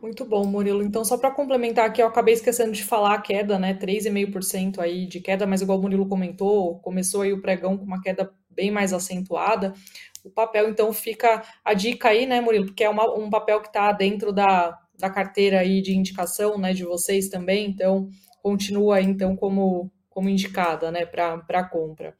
Muito 0.00 0.24
bom, 0.24 0.44
Murilo. 0.44 0.82
Então, 0.82 1.04
só 1.04 1.18
para 1.18 1.30
complementar 1.30 1.86
aqui, 1.86 2.00
eu 2.00 2.06
acabei 2.06 2.34
esquecendo 2.34 2.70
de 2.72 2.84
falar 2.84 3.14
a 3.14 3.20
queda, 3.20 3.58
né? 3.58 3.74
3,5% 3.74 4.78
aí 4.78 5.06
de 5.06 5.20
queda, 5.20 5.46
mas 5.46 5.60
igual 5.60 5.78
o 5.78 5.82
Murilo 5.82 6.08
comentou, 6.08 6.78
começou 6.78 7.22
aí 7.22 7.32
o 7.32 7.42
pregão 7.42 7.76
com 7.76 7.84
uma 7.84 8.00
queda 8.00 8.32
bem 8.48 8.70
mais 8.70 8.92
acentuada. 8.92 9.74
O 10.22 10.30
papel, 10.30 10.68
então, 10.68 10.92
fica 10.92 11.42
a 11.64 11.74
dica 11.74 12.10
aí, 12.10 12.26
né, 12.26 12.40
Murilo? 12.40 12.66
Porque 12.66 12.84
é 12.84 12.88
uma, 12.88 13.12
um 13.18 13.28
papel 13.28 13.60
que 13.60 13.68
está 13.68 13.90
dentro 13.90 14.32
da, 14.32 14.78
da 14.98 15.10
carteira 15.10 15.60
aí 15.60 15.80
de 15.80 15.96
indicação, 15.96 16.58
né, 16.58 16.72
de 16.72 16.84
vocês 16.84 17.28
também, 17.28 17.68
então 17.68 18.08
continua 18.42 19.00
então 19.00 19.36
como, 19.36 19.90
como 20.10 20.28
indicada, 20.28 20.90
né, 20.90 21.06
para 21.06 21.64
compra. 21.64 22.16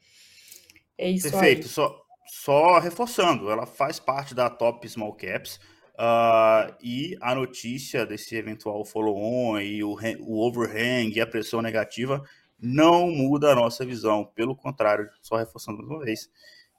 É 0.97 1.09
isso 1.09 1.31
Perfeito. 1.31 1.63
Aí. 1.63 1.69
Só, 1.69 2.03
só 2.27 2.79
reforçando, 2.79 3.51
ela 3.51 3.67
faz 3.67 3.99
parte 3.99 4.35
da 4.35 4.49
Top 4.49 4.89
Small 4.89 5.15
Caps 5.15 5.61
uh, 5.99 6.75
e 6.83 7.17
a 7.21 7.35
notícia 7.35 8.07
desse 8.07 8.37
eventual 8.37 8.85
follow-on 8.85 9.59
e 9.59 9.83
o, 9.83 9.97
o 10.21 10.47
overhang 10.47 11.13
e 11.15 11.21
a 11.21 11.27
pressão 11.27 11.61
negativa 11.61 12.23
não 12.61 13.11
muda 13.11 13.53
a 13.53 13.55
nossa 13.55 13.85
visão. 13.85 14.25
Pelo 14.35 14.57
contrário, 14.57 15.09
só 15.21 15.37
reforçando 15.37 15.79
mais 15.79 15.91
uma 15.91 16.05
vez, 16.05 16.31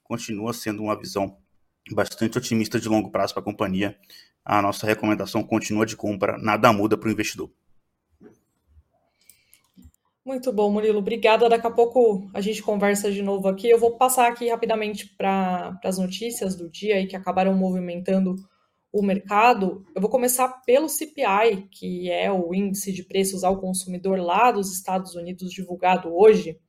continua 0.03 0.53
sendo 0.53 0.83
uma 0.83 0.97
visão 0.97 1.37
bastante 1.91 2.37
otimista 2.37 2.79
de 2.79 2.89
longo 2.89 3.09
prazo 3.09 3.33
para 3.33 3.41
a 3.41 3.45
companhia 3.45 3.97
a 4.49 4.63
nossa 4.63 4.87
recomendação 4.87 5.43
continua 5.43 5.85
de 5.85 5.95
compra, 5.95 6.35
nada 6.39 6.73
muda 6.73 6.97
para 6.97 7.07
o 7.07 7.11
investidor. 7.11 7.51
Muito 10.25 10.51
bom, 10.51 10.71
Murilo. 10.71 10.97
Obrigada. 10.97 11.47
Daqui 11.47 11.67
a 11.67 11.71
pouco 11.71 12.27
a 12.33 12.41
gente 12.41 12.63
conversa 12.63 13.11
de 13.11 13.21
novo 13.21 13.47
aqui. 13.47 13.69
Eu 13.69 13.79
vou 13.79 13.95
passar 13.95 14.27
aqui 14.27 14.49
rapidamente 14.49 15.05
para 15.15 15.79
as 15.83 15.99
notícias 15.99 16.55
do 16.55 16.67
dia 16.67 16.95
aí 16.95 17.05
que 17.05 17.15
acabaram 17.15 17.53
movimentando 17.53 18.35
o 18.91 19.03
mercado. 19.03 19.85
Eu 19.95 20.01
vou 20.01 20.09
começar 20.09 20.47
pelo 20.65 20.89
CPI, 20.89 21.67
que 21.71 22.09
é 22.09 22.31
o 22.31 22.53
índice 22.53 22.91
de 22.91 23.03
preços 23.03 23.43
ao 23.43 23.59
consumidor 23.59 24.19
lá 24.19 24.51
dos 24.51 24.71
Estados 24.71 25.15
Unidos 25.15 25.51
divulgado 25.51 26.15
hoje. 26.15 26.59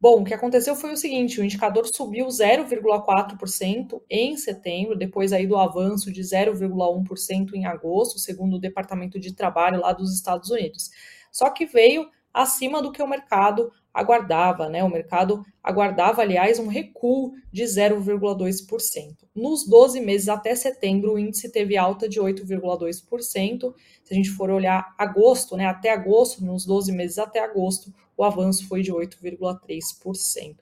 Bom, 0.00 0.20
o 0.20 0.24
que 0.24 0.34
aconteceu 0.34 0.76
foi 0.76 0.92
o 0.92 0.96
seguinte: 0.96 1.40
o 1.40 1.44
indicador 1.44 1.86
subiu 1.86 2.26
0,4% 2.26 4.02
em 4.10 4.36
setembro, 4.36 4.98
depois 4.98 5.32
aí 5.32 5.46
do 5.46 5.56
avanço 5.56 6.12
de 6.12 6.20
0,1% 6.20 7.54
em 7.54 7.64
agosto, 7.64 8.18
segundo 8.18 8.56
o 8.56 8.60
Departamento 8.60 9.18
de 9.18 9.34
Trabalho 9.34 9.80
lá 9.80 9.92
dos 9.92 10.12
Estados 10.14 10.50
Unidos. 10.50 10.90
Só 11.32 11.48
que 11.50 11.64
veio 11.64 12.06
acima 12.32 12.82
do 12.82 12.92
que 12.92 13.02
o 13.02 13.08
mercado 13.08 13.72
aguardava, 13.94 14.68
né? 14.68 14.82
O 14.82 14.90
mercado 14.90 15.46
aguardava, 15.62 16.20
aliás, 16.20 16.58
um 16.58 16.66
recuo 16.66 17.32
de 17.52 17.62
0,2%. 17.62 19.14
Nos 19.34 19.64
12 19.66 20.00
meses 20.00 20.28
até 20.28 20.54
setembro, 20.56 21.14
o 21.14 21.18
índice 21.18 21.50
teve 21.50 21.76
alta 21.76 22.08
de 22.08 22.20
8,2%. 22.20 23.74
Se 24.02 24.12
a 24.12 24.16
gente 24.16 24.30
for 24.30 24.50
olhar 24.50 24.92
agosto, 24.98 25.56
né, 25.56 25.66
até 25.66 25.90
agosto, 25.90 26.44
nos 26.44 26.66
12 26.66 26.92
meses 26.92 27.18
até 27.18 27.38
agosto, 27.38 27.94
o 28.16 28.24
avanço 28.24 28.66
foi 28.66 28.82
de 28.82 28.92
8,3%. 28.92 30.56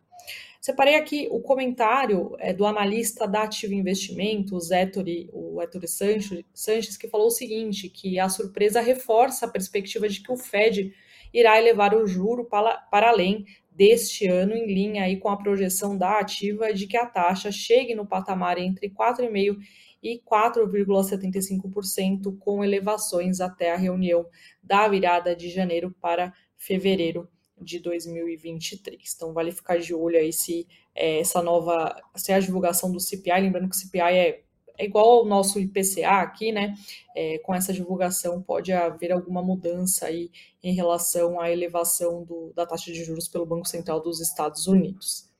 Separei 0.61 0.95
aqui 0.95 1.27
o 1.33 1.41
comentário 1.41 2.37
é, 2.39 2.53
do 2.53 2.65
analista 2.65 3.27
da 3.27 3.43
Ativo 3.43 3.75
Investimentos, 3.75 4.71
Ettore, 4.71 5.29
o 5.33 5.61
Ettore 5.61 5.89
Sanches, 5.89 6.97
que 6.97 7.09
falou 7.09 7.27
o 7.27 7.33
seguinte, 7.33 7.89
que 7.89 8.21
a 8.21 8.29
surpresa 8.29 8.81
reforça 8.81 9.45
a 9.45 9.51
perspectiva 9.51 10.09
de 10.09 10.21
que 10.21 10.31
o 10.31 10.37
Fed 10.37 10.95
irá 11.33 11.59
elevar 11.59 11.95
o 11.95 12.07
juro 12.07 12.45
para, 12.45 12.77
para 12.77 13.11
além 13.11 13.45
deste 13.71 14.27
ano, 14.27 14.55
em 14.55 14.67
linha 14.67 15.05
aí 15.05 15.17
com 15.17 15.29
a 15.29 15.37
projeção 15.37 15.97
da 15.97 16.19
ativa 16.19 16.73
de 16.73 16.87
que 16.87 16.97
a 16.97 17.07
taxa 17.07 17.51
chegue 17.51 17.95
no 17.95 18.07
patamar 18.07 18.59
entre 18.59 18.91
4,5% 18.91 19.59
e 20.03 20.21
4,75%, 20.21 22.37
com 22.39 22.65
elevações 22.65 23.41
até 23.41 23.73
a 23.73 23.77
reunião 23.77 24.27
da 24.63 24.87
virada 24.89 25.35
de 25.35 25.49
janeiro 25.49 25.95
para 26.01 26.35
fevereiro 26.57 27.29
de 27.57 27.79
2023. 27.79 29.01
Então, 29.15 29.33
vale 29.33 29.53
ficar 29.53 29.79
de 29.79 29.95
olho 29.95 30.19
aí 30.19 30.33
se 30.33 30.67
é, 30.95 31.21
essa 31.21 31.41
nova, 31.41 31.95
se 32.17 32.33
a 32.33 32.41
divulgação 32.41 32.91
do 32.91 32.99
CPI, 32.99 33.41
lembrando 33.41 33.69
que 33.69 33.77
o 33.77 33.79
CPI 33.79 34.01
é, 34.01 34.43
é 34.79 34.85
igual 34.85 35.19
ao 35.19 35.25
nosso 35.25 35.61
IPCA 35.61 36.21
aqui, 36.21 36.53
né? 36.53 36.75
É, 37.15 37.39
com 37.39 37.55
essa 37.55 37.73
divulgação 37.73 38.43
pode 38.43 38.73
haver 38.73 39.13
alguma 39.13 39.43
mudança 39.43 40.07
aí 40.07 40.31
em 40.63 40.75
relação 40.75 41.41
à 41.41 41.51
elevação 41.51 42.25
do, 42.25 42.53
da 42.55 42.67
taxa 42.67 42.93
de 42.93 43.05
juros 43.05 43.29
pelo 43.29 43.47
Banco 43.47 43.69
Central 43.69 44.01
dos 44.01 44.21
Estados 44.21 44.67
Unidos. 44.67 45.31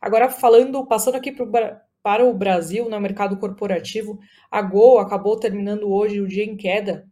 Agora, 0.00 0.30
falando, 0.30 0.86
passando 0.86 1.16
aqui 1.16 1.32
pro, 1.32 1.50
para 2.02 2.24
o 2.24 2.32
Brasil, 2.32 2.84
no 2.84 2.90
né, 2.90 3.00
mercado 3.00 3.36
corporativo, 3.36 4.18
a 4.50 4.62
Gol 4.62 4.98
acabou 4.98 5.36
terminando 5.38 5.90
hoje 5.90 6.20
o 6.20 6.28
dia 6.28 6.44
em 6.44 6.56
queda 6.56 7.06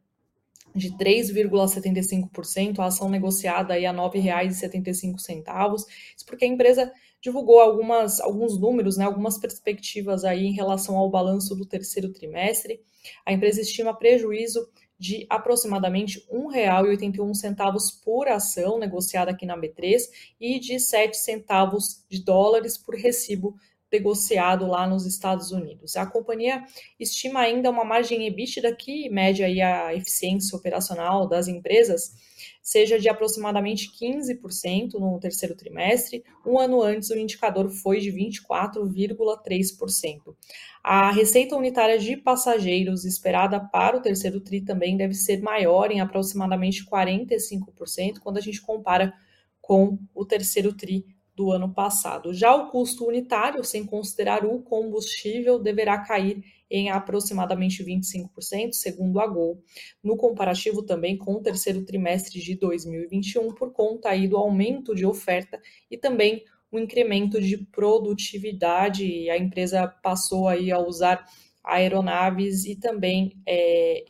de 0.77 0.91
3,75%, 0.93 2.79
a 2.79 2.85
ação 2.87 3.09
negociada 3.09 3.75
aí 3.75 3.87
a 3.87 3.93
R$ 3.93 3.99
9,75. 3.99 5.87
Isso 6.17 6.27
porque 6.27 6.45
a 6.45 6.49
empresa 6.49 6.93
divulgou 7.21 7.61
algumas, 7.61 8.21
alguns 8.21 8.61
números, 8.61 8.97
né, 8.97 9.05
algumas 9.05 9.39
perspectivas 9.39 10.25
aí 10.25 10.45
em 10.45 10.53
relação 10.53 10.97
ao 10.97 11.11
balanço 11.11 11.57
do 11.57 11.65
terceiro 11.65 12.13
trimestre. 12.13 12.81
A 13.25 13.33
empresa 13.33 13.61
estima 13.61 13.95
prejuízo 13.95 14.69
de 14.99 15.27
aproximadamente 15.29 16.25
R$ 16.31 16.39
1,81 16.39 18.03
por 18.05 18.29
ação 18.29 18.79
negociada 18.79 19.31
aqui 19.31 19.45
na 19.45 19.57
B3 19.57 20.03
e 20.41 20.59
de 20.59 20.79
7 20.79 21.17
centavos 21.17 22.05
de 22.09 22.23
dólares 22.23 22.79
por 22.79 22.95
recibo 22.95 23.57
negociado 23.93 24.67
lá 24.67 24.87
nos 24.87 25.07
Estados 25.07 25.51
Unidos. 25.51 25.97
A 25.97 26.07
companhia 26.07 26.65
estima 26.99 27.41
ainda 27.41 27.71
uma 27.71 27.85
margem 27.85 28.27
EBITDA 28.27 28.75
que 28.75 29.09
mede 29.09 29.45
aí 29.45 29.61
a 29.61 29.95
eficiência 29.95 30.57
operacional 30.57 31.29
das 31.29 31.49
empresas 31.49 32.15
seja 32.63 32.99
de 32.99 33.07
aproximadamente 33.09 33.91
15% 33.93 34.95
no 34.95 35.21
terceiro 35.21 35.55
trimestre. 35.55 36.25
Um 36.45 36.59
ano 36.59 36.83
antes, 36.83 37.11
o 37.11 37.17
indicador 37.17 37.71
foi 37.71 38.01
de 38.01 38.11
24,3%. 38.11 40.35
A 40.83 41.13
receita 41.13 41.55
unitária 41.57 41.97
de 41.99 42.17
passageiros 42.17 43.05
esperada 43.05 43.61
para 43.61 43.97
o 43.97 44.03
terceiro 44.03 44.41
TRI 44.41 44.63
também 44.63 44.97
deve 44.97 45.15
ser 45.15 45.41
maior, 45.41 45.93
em 45.93 46.01
aproximadamente 46.01 46.85
45%, 46.85 48.19
quando 48.21 48.39
a 48.39 48.43
gente 48.43 48.61
compara 48.61 49.15
com 49.61 49.97
o 50.15 50.25
terceiro 50.25 50.73
TRI 50.73 51.16
do 51.37 51.53
ano 51.53 51.73
passado. 51.73 52.33
Já 52.33 52.55
o 52.55 52.71
custo 52.71 53.07
unitário, 53.07 53.63
sem 53.63 53.85
considerar 53.85 54.45
o 54.45 54.63
combustível, 54.63 55.59
deverá 55.59 55.99
cair 55.99 56.43
em 56.71 56.91
aproximadamente 56.91 57.85
25%, 57.85 58.73
segundo 58.73 59.21
a 59.21 59.27
Gol, 59.27 59.63
no 60.03 60.17
comparativo 60.17 60.83
também 60.83 61.17
com 61.17 61.35
o 61.35 61.43
terceiro 61.43 61.85
trimestre 61.85 62.41
de 62.41 62.57
2021, 62.57 63.55
por 63.55 63.73
conta 63.73 64.09
aí 64.09 64.27
do 64.27 64.37
aumento 64.37 64.95
de 64.95 65.05
oferta 65.05 65.61
e 65.91 65.97
também 65.97 66.43
o 66.73 66.79
incremento 66.79 67.41
de 67.41 67.59
produtividade. 67.59 69.31
A 69.31 69.37
empresa 69.37 69.87
passou 69.87 70.49
aí 70.49 70.73
a 70.73 70.79
usar 70.79 71.25
aeronaves 71.63 72.65
e 72.65 72.77
também 72.77 73.41
é, 73.47 74.05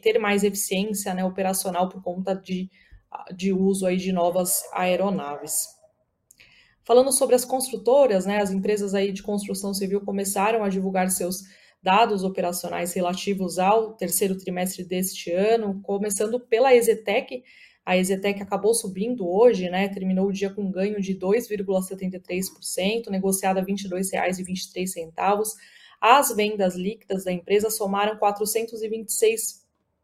ter 0.00 0.18
mais 0.18 0.44
eficiência 0.44 1.12
né, 1.12 1.24
operacional 1.24 1.88
por 1.88 2.02
conta 2.02 2.34
de, 2.34 2.70
de 3.34 3.52
uso 3.52 3.84
aí 3.84 3.96
de 3.96 4.12
novas 4.12 4.62
aeronaves. 4.72 5.81
Falando 6.84 7.12
sobre 7.12 7.36
as 7.36 7.44
construtoras, 7.44 8.26
né, 8.26 8.38
as 8.40 8.50
empresas 8.50 8.92
aí 8.94 9.12
de 9.12 9.22
construção 9.22 9.72
civil 9.72 10.00
começaram 10.00 10.64
a 10.64 10.68
divulgar 10.68 11.10
seus 11.10 11.42
dados 11.80 12.24
operacionais 12.24 12.92
relativos 12.92 13.58
ao 13.58 13.94
terceiro 13.94 14.36
trimestre 14.36 14.84
deste 14.84 15.30
ano, 15.32 15.80
começando 15.82 16.40
pela 16.40 16.74
Exetec. 16.74 17.42
A 17.84 17.96
Exetec 17.96 18.42
acabou 18.42 18.74
subindo 18.74 19.28
hoje, 19.28 19.68
né, 19.68 19.88
terminou 19.88 20.28
o 20.28 20.32
dia 20.32 20.50
com 20.50 20.62
um 20.62 20.70
ganho 20.70 21.00
de 21.00 21.14
2,73%, 21.14 23.10
negociada 23.10 23.60
a 23.60 23.64
R$ 23.64 23.72
22,23. 23.72 25.54
As 26.00 26.34
vendas 26.34 26.74
líquidas 26.74 27.24
da 27.24 27.32
empresa 27.32 27.70
somaram 27.70 28.16
426 28.16 29.62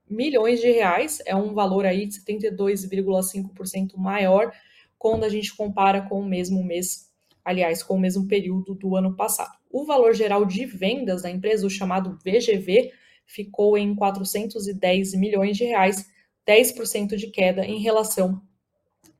milhões 0.09 0.61
de 0.61 0.71
reais, 0.71 1.19
é 1.27 1.35
um 1.35 1.53
valor 1.55 1.85
aí 1.85 2.07
de 2.07 2.21
72,5% 2.21 3.97
maior 3.97 4.53
quando 4.99 5.25
a 5.25 5.29
gente 5.29 5.55
compara 5.55 6.03
com 6.03 6.21
o 6.21 6.25
mesmo 6.25 6.63
mês, 6.65 7.11
aliás, 7.45 7.83
com 7.83 7.95
o 7.95 8.01
mesmo 8.01 8.27
período 8.27 8.75
do 8.75 8.97
ano 8.97 9.15
passado. 9.15 9.57
O 9.71 9.85
valor 9.85 10.15
geral 10.15 10.45
de 10.45 10.67
vendas 10.67 11.23
da 11.23 11.31
empresa, 11.31 11.67
o 11.67 11.71
chamado 11.71 12.19
VGV, 12.25 12.91
ficou 13.27 13.77
em 13.77 13.95
410 13.95 15.15
milhões 15.15 15.57
de 15.57 15.65
reais, 15.65 16.07
10% 16.47 17.17
de 17.17 17.29
queda 17.29 17.65
em 17.65 17.79
relação 17.79 18.41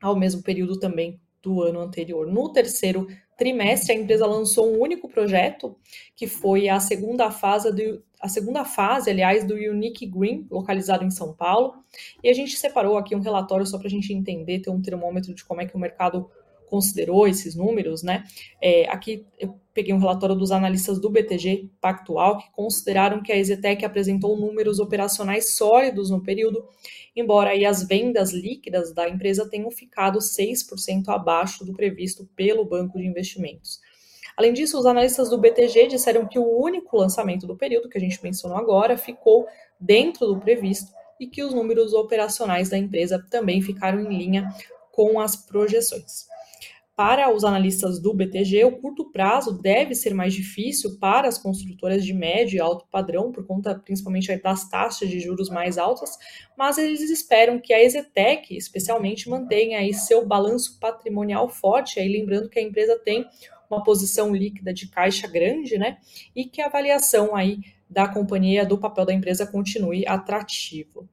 ao 0.01 0.17
mesmo 0.17 0.43
período 0.43 0.79
também 0.79 1.21
do 1.43 1.63
ano 1.63 1.81
anterior. 1.81 2.27
No 2.27 2.51
terceiro 2.53 3.07
trimestre, 3.37 3.93
a 3.93 3.97
empresa 3.97 4.27
lançou 4.27 4.73
um 4.73 4.81
único 4.81 5.09
projeto, 5.09 5.77
que 6.17 6.27
foi 6.27 6.69
a 6.69 6.81
segunda 6.81 7.31
fase 7.31 7.71
do, 7.73 8.03
a 8.21 8.29
segunda 8.29 8.65
fase, 8.65 9.11
aliás, 9.11 9.47
do 9.47 9.55
Unique 9.55 10.07
Green, 10.07 10.47
localizado 10.51 11.05
em 11.05 11.11
São 11.11 11.33
Paulo. 11.33 11.75
E 12.23 12.29
a 12.29 12.35
gente 12.35 12.57
separou 12.57 12.97
aqui 12.97 13.15
um 13.15 13.21
relatório 13.21 13.67
só 13.67 13.79
para 13.79 13.87
a 13.87 13.91
gente 13.91 14.13
entender, 14.13 14.61
ter 14.61 14.71
um 14.71 14.83
termômetro 14.83 15.35
de 15.35 15.45
como 15.45 15.61
é 15.61 15.67
que 15.67 15.77
o 15.77 15.79
mercado 15.79 16.29
considerou 16.69 17.27
esses 17.27 17.55
números, 17.55 18.03
né? 18.03 18.25
É, 18.61 18.89
aqui 18.89 19.25
eu 19.39 19.59
peguei 19.73 19.95
um 19.95 19.99
relatório 19.99 20.37
dos 20.37 20.51
analistas 20.51 21.01
do 21.01 21.09
BTG 21.09 21.71
Pactual 21.81 22.39
que 22.39 22.51
consideraram 22.53 23.23
que 23.23 23.33
a 23.33 23.37
Exetec 23.37 23.85
apresentou 23.85 24.37
números 24.37 24.79
operacionais 24.79 25.55
sólidos 25.55 26.11
no 26.11 26.23
período, 26.23 26.65
embora 27.17 27.51
aí 27.51 27.65
as 27.65 27.87
vendas 27.87 28.33
líquidas 28.33 28.93
da 28.93 29.09
empresa 29.09 29.49
tenham 29.49 29.71
ficado 29.71 30.19
6% 30.19 31.09
abaixo 31.09 31.65
do 31.65 31.73
previsto 31.73 32.29
pelo 32.37 32.65
banco 32.65 32.99
de 32.99 33.07
investimentos. 33.07 33.81
Além 34.39 34.53
disso, 34.53 34.79
os 34.79 34.87
analistas 34.87 35.29
do 35.29 35.37
BTG 35.37 35.89
disseram 35.89 36.25
que 36.25 36.39
o 36.39 36.63
único 36.63 36.97
lançamento 36.97 37.45
do 37.45 37.57
período, 37.57 37.89
que 37.89 37.99
a 37.99 38.01
gente 38.01 38.23
mencionou 38.23 38.57
agora, 38.57 38.97
ficou 38.97 39.49
dentro 39.81 40.29
do 40.29 40.39
previsto 40.39 40.93
e 41.19 41.27
que 41.27 41.43
os 41.43 41.53
números 41.53 41.93
operacionais 41.93 42.71
da 42.71 42.79
empresa 42.79 43.21
também 43.33 43.61
ficaram 43.61 44.01
em 44.01 44.17
linha 44.17 44.49
com 44.93 45.19
as 45.19 45.35
projeções. 45.35 46.29
Para 46.95 47.35
os 47.35 47.43
analistas 47.43 47.99
do 48.01 48.15
BTG, 48.15 48.65
o 48.65 48.79
curto 48.79 49.11
prazo 49.11 49.61
deve 49.61 49.97
ser 49.97 50.15
mais 50.15 50.33
difícil 50.33 51.01
para 51.01 51.27
as 51.27 51.37
construtoras 51.37 52.05
de 52.05 52.13
médio 52.13 52.59
e 52.59 52.61
alto 52.61 52.87
padrão, 52.93 53.33
por 53.33 53.45
conta 53.45 53.75
principalmente 53.75 54.37
das 54.37 54.69
taxas 54.69 55.09
de 55.09 55.19
juros 55.19 55.51
mais 55.51 55.79
altas, 55.79 56.17
mas 56.57 56.79
eles 56.79 57.01
esperam 57.11 57.59
que 57.59 57.75
a 57.75 57.83
Exetec, 57.83 58.57
especialmente, 58.57 59.29
mantenha 59.29 59.81
aí 59.81 59.93
seu 59.93 60.25
balanço 60.25 60.79
patrimonial 60.79 61.49
forte, 61.49 61.99
aí 61.99 62.09
lembrando 62.09 62.49
que 62.49 62.61
a 62.61 62.63
empresa 62.63 62.97
tem 63.05 63.27
uma 63.71 63.83
posição 63.83 64.35
líquida 64.35 64.73
de 64.73 64.89
caixa 64.89 65.27
grande, 65.27 65.79
né? 65.79 65.99
E 66.35 66.45
que 66.45 66.61
a 66.61 66.67
avaliação 66.67 67.35
aí 67.35 67.61
da 67.89 68.09
companhia, 68.09 68.67
do 68.67 68.79
papel 68.79 69.07
da 69.07 69.15
empresa 69.15 69.47
continue 69.47 70.07
atrativo. 70.07 71.09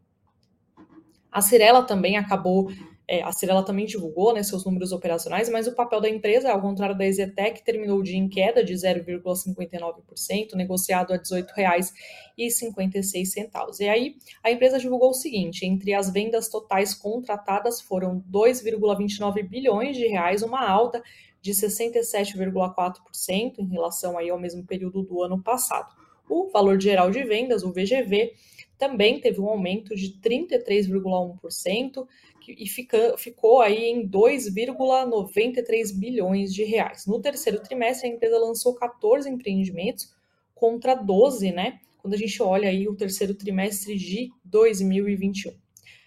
A 1.31 1.41
Cirela 1.41 1.83
também 1.83 2.17
acabou 2.17 2.69
é, 3.07 3.21
a 3.21 3.31
Cirela 3.31 3.63
também 3.63 3.85
divulgou 3.85 4.33
né, 4.33 4.41
seus 4.41 4.65
números 4.65 4.91
operacionais, 4.91 5.47
mas 5.47 5.67
o 5.67 5.75
papel 5.75 6.01
da 6.01 6.09
empresa, 6.09 6.51
ao 6.51 6.59
contrário 6.59 6.97
da 6.97 7.05
Ezetec, 7.05 7.63
terminou 7.63 7.99
o 7.99 8.03
dia 8.03 8.17
em 8.17 8.27
queda 8.27 8.63
de 8.63 8.73
0,59%, 8.73 10.55
negociado 10.55 11.13
a 11.13 11.17
R$ 11.17 11.21
18,56. 11.21 13.79
E 13.79 13.87
aí, 13.87 14.15
a 14.43 14.49
empresa 14.51 14.79
divulgou 14.79 15.11
o 15.11 15.13
seguinte: 15.13 15.63
entre 15.65 15.93
as 15.93 16.09
vendas 16.09 16.49
totais 16.49 16.95
contratadas 16.95 17.79
foram 17.79 18.23
2,29 18.31 19.47
bilhões 19.47 19.95
de 19.95 20.07
reais, 20.07 20.41
uma 20.41 20.67
alta 20.67 21.03
de 21.45 21.51
67,4% 21.51 23.59
em 23.59 23.67
relação 23.67 24.17
aí 24.17 24.31
ao 24.31 24.39
mesmo 24.39 24.65
período 24.65 25.03
do 25.03 25.21
ano 25.21 25.43
passado. 25.43 25.93
O 26.27 26.49
valor 26.49 26.81
geral 26.81 27.11
de 27.11 27.23
vendas, 27.23 27.61
o 27.61 27.71
VGV, 27.71 28.33
também 28.79 29.19
teve 29.19 29.39
um 29.39 29.47
aumento 29.47 29.95
de 29.95 30.19
33,1% 30.19 32.07
e 32.47 32.67
fica, 32.67 33.15
ficou 33.15 33.61
aí 33.61 33.91
em 33.91 34.09
2,93 34.09 35.95
bilhões 35.95 36.51
de 36.51 36.63
reais. 36.63 37.05
No 37.05 37.21
terceiro 37.21 37.61
trimestre, 37.61 38.09
a 38.09 38.11
empresa 38.11 38.39
lançou 38.39 38.73
14 38.73 39.29
empreendimentos 39.29 40.15
contra 40.55 40.95
12, 40.95 41.51
né? 41.51 41.79
Quando 41.99 42.15
a 42.15 42.17
gente 42.17 42.41
olha 42.41 42.69
aí 42.69 42.87
o 42.87 42.95
terceiro 42.95 43.35
trimestre 43.35 43.95
de 43.95 44.31
2021. 44.43 45.53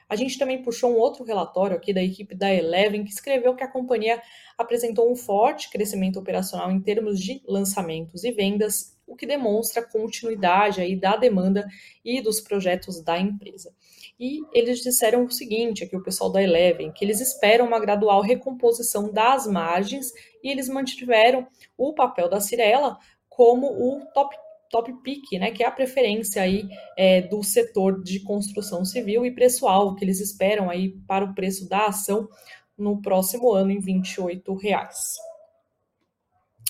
A 0.09 0.17
gente 0.17 0.39
também 0.39 0.63
puxou 0.63 0.91
um 0.91 0.99
outro 0.99 1.23
relatório 1.23 1.77
aqui 1.77 1.93
da 1.93 2.03
equipe 2.03 2.35
da 2.35 2.53
Eleven, 2.53 3.05
que 3.05 3.11
escreveu 3.11 3.55
que 3.55 3.63
a 3.63 3.71
companhia 3.71 4.21
apresentou 4.57 5.11
um 5.11 5.15
forte 5.15 5.69
crescimento 5.71 6.19
operacional 6.19 6.71
em 6.71 6.81
termos 6.81 7.21
de 7.21 7.43
lançamentos 7.47 8.25
e 8.25 8.33
vendas, 8.33 8.97
o 9.07 9.15
que 9.15 9.27
demonstra 9.27 9.83
a 9.83 9.87
continuidade 9.87 10.81
aí 10.81 10.97
da 10.97 11.17
demanda 11.17 11.67
e 12.05 12.23
dos 12.23 12.41
projetos 12.41 13.03
da 13.03 13.19
empresa. 13.19 13.73
E 14.19 14.41
eles 14.53 14.81
disseram 14.81 15.25
o 15.25 15.31
seguinte, 15.31 15.85
aqui 15.85 15.97
o 15.97 16.03
pessoal 16.03 16.33
da 16.33 16.43
Eleven, 16.43 16.91
que 16.91 17.05
eles 17.05 17.21
esperam 17.21 17.67
uma 17.67 17.79
gradual 17.79 18.21
recomposição 18.21 19.13
das 19.13 19.47
margens 19.47 20.11
e 20.43 20.51
eles 20.51 20.69
mantiveram 20.69 21.47
o 21.77 21.95
papel 21.95 22.29
da 22.29 22.41
Cirela 22.41 22.99
como 23.29 23.67
o 23.67 24.05
top 24.13 24.35
top 24.71 24.93
pick, 25.03 25.39
né, 25.39 25.51
que 25.51 25.63
é 25.63 25.67
a 25.67 25.71
preferência 25.71 26.43
aí 26.43 26.69
é, 26.97 27.23
do 27.23 27.43
setor 27.43 28.03
de 28.03 28.21
construção 28.21 28.85
civil 28.85 29.25
e 29.25 29.35
preço-alvo 29.35 29.97
que 29.97 30.05
eles 30.05 30.21
esperam 30.21 30.69
aí 30.69 30.91
para 31.07 31.25
o 31.25 31.35
preço 31.35 31.69
da 31.69 31.87
ação 31.87 32.29
no 32.77 33.01
próximo 33.01 33.53
ano 33.53 33.71
em 33.71 33.81
28 33.81 34.55
reais. 34.55 35.17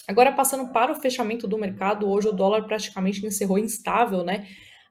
Agora, 0.07 0.33
passando 0.33 0.73
para 0.73 0.91
o 0.91 0.95
fechamento 0.95 1.47
do 1.47 1.59
mercado, 1.59 2.09
hoje 2.09 2.29
o 2.29 2.33
dólar 2.33 2.65
praticamente 2.65 3.27
encerrou 3.27 3.59
instável, 3.59 4.25
né? 4.25 4.47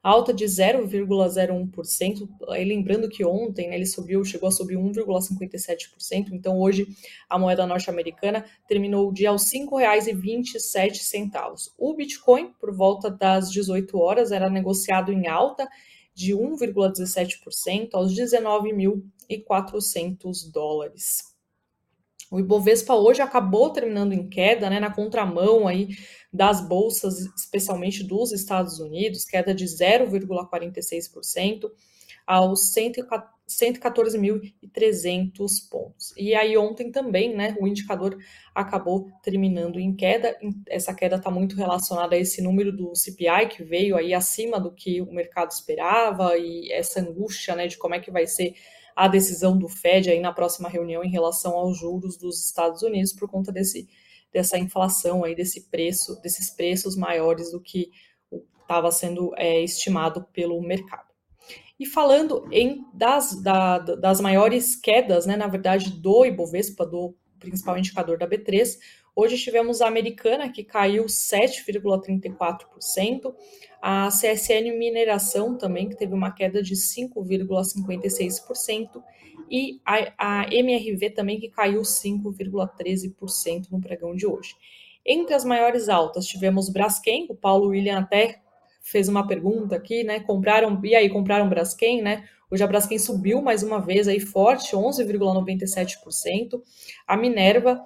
Alta 0.07 0.33
de 0.33 0.45
0,01%. 0.45 2.29
Lembrando 2.65 3.09
que 3.09 3.25
ontem 3.25 3.67
né, 3.67 3.75
ele 3.75 3.85
subiu, 3.85 4.23
chegou 4.23 4.47
a 4.47 4.51
subir 4.53 4.77
1,57%. 4.77 6.29
Então, 6.31 6.57
hoje 6.57 6.87
a 7.29 7.37
moeda 7.37 7.67
norte-americana 7.67 8.45
terminou 8.69 9.09
o 9.09 9.11
dia 9.11 9.31
aos 9.31 9.51
R$ 9.51 9.59
5,27. 9.59 11.71
O 11.77 11.93
Bitcoin, 11.93 12.53
por 12.57 12.73
volta 12.73 13.11
das 13.11 13.51
18 13.51 13.99
horas, 13.99 14.31
era 14.31 14.49
negociado 14.49 15.11
em 15.11 15.27
alta 15.27 15.67
de 16.15 16.33
1,17% 16.33 17.89
aos 17.91 18.13
19.400 18.13 20.49
dólares. 20.49 21.36
O 22.29 22.39
Ibovespa 22.39 22.93
hoje 22.93 23.21
acabou 23.21 23.71
terminando 23.71 24.11
em 24.13 24.27
queda, 24.27 24.69
né, 24.69 24.79
na 24.79 24.93
contramão 24.93 25.67
aí 25.67 25.89
das 26.31 26.61
bolsas, 26.61 27.19
especialmente 27.37 28.03
dos 28.03 28.31
Estados 28.31 28.79
Unidos, 28.79 29.23
queda 29.23 29.55
de 29.55 29.65
0,46% 29.65 31.71
aos 32.25 32.73
114.300 33.47 35.69
pontos. 35.71 36.13
E 36.17 36.35
aí 36.35 36.57
ontem 36.57 36.91
também, 36.91 37.33
né, 37.33 37.55
o 37.61 37.65
indicador 37.65 38.17
acabou 38.53 39.09
terminando 39.23 39.79
em 39.79 39.95
queda. 39.95 40.37
Essa 40.67 40.93
queda 40.93 41.15
está 41.15 41.31
muito 41.31 41.55
relacionada 41.55 42.15
a 42.15 42.19
esse 42.19 42.41
número 42.41 42.75
do 42.75 42.93
CPI 42.93 43.47
que 43.49 43.63
veio 43.63 43.95
aí 43.95 44.13
acima 44.13 44.59
do 44.59 44.73
que 44.73 45.01
o 45.01 45.13
mercado 45.13 45.51
esperava 45.51 46.37
e 46.37 46.69
essa 46.73 46.99
angústia, 46.99 47.55
né, 47.55 47.67
de 47.67 47.77
como 47.77 47.95
é 47.95 48.01
que 48.01 48.11
vai 48.11 48.27
ser 48.27 48.53
a 48.97 49.07
decisão 49.07 49.55
do 49.55 49.69
Fed 49.69 50.09
aí 50.09 50.19
na 50.19 50.33
próxima 50.33 50.67
reunião 50.67 51.03
em 51.03 51.11
relação 51.11 51.53
aos 51.53 51.77
juros 51.77 52.17
dos 52.17 52.43
Estados 52.43 52.81
Unidos 52.81 53.13
por 53.13 53.29
conta 53.29 53.51
desse, 53.51 53.87
dessa 54.33 54.57
inflação 54.57 55.23
aí, 55.23 55.35
desse 55.35 55.69
preço, 55.69 56.19
desses 56.19 56.49
preços 56.49 56.97
maiores 56.97 57.51
do 57.51 57.61
que 57.61 57.91
estava 58.59 58.91
sendo 58.91 59.31
é, 59.37 59.61
estimado 59.61 60.25
pelo 60.33 60.59
mercado. 60.63 61.13
E 61.79 61.85
falando 61.85 62.47
em 62.51 62.83
das, 62.91 63.39
da, 63.39 63.77
das 63.77 64.19
maiores 64.19 64.75
quedas, 64.75 65.27
né, 65.27 65.35
na 65.35 65.47
verdade, 65.47 65.91
do 65.91 66.25
Ibovespa, 66.25 66.83
do 66.83 67.15
principal 67.37 67.77
indicador 67.77 68.17
da 68.17 68.27
B3, 68.27 68.79
Hoje 69.19 69.35
tivemos 69.35 69.81
a 69.81 69.87
americana, 69.87 70.47
que 70.47 70.63
caiu 70.63 71.05
7,34%, 71.05 73.33
a 73.81 74.09
CSN 74.09 74.77
Mineração 74.77 75.57
também, 75.57 75.89
que 75.89 75.97
teve 75.97 76.13
uma 76.13 76.31
queda 76.31 76.61
de 76.61 76.75
5,56%, 76.75 79.01
e 79.49 79.81
a, 79.83 80.43
a 80.43 80.53
MRV 80.53 81.09
também, 81.09 81.39
que 81.39 81.49
caiu 81.49 81.81
5,13% 81.81 83.71
no 83.71 83.81
pregão 83.81 84.15
de 84.15 84.27
hoje. 84.27 84.53
Entre 85.03 85.33
as 85.33 85.43
maiores 85.43 85.89
altas, 85.89 86.27
tivemos 86.27 86.69
Braskem, 86.69 87.25
o 87.27 87.33
Paulo 87.33 87.69
William 87.69 87.97
até 87.97 88.39
fez 88.83 89.09
uma 89.09 89.25
pergunta 89.25 89.75
aqui, 89.75 90.03
né? 90.03 90.19
Compraram, 90.19 90.79
e 90.83 90.93
aí, 90.93 91.09
compraram 91.09 91.49
Braskem, 91.49 92.03
né? 92.03 92.23
Hoje 92.51 92.63
a 92.63 92.67
Braskem 92.67 92.99
subiu 92.99 93.41
mais 93.41 93.63
uma 93.63 93.81
vez 93.81 94.07
aí 94.07 94.19
forte, 94.19 94.75
11,97%. 94.75 96.61
A 97.07 97.17
Minerva 97.17 97.83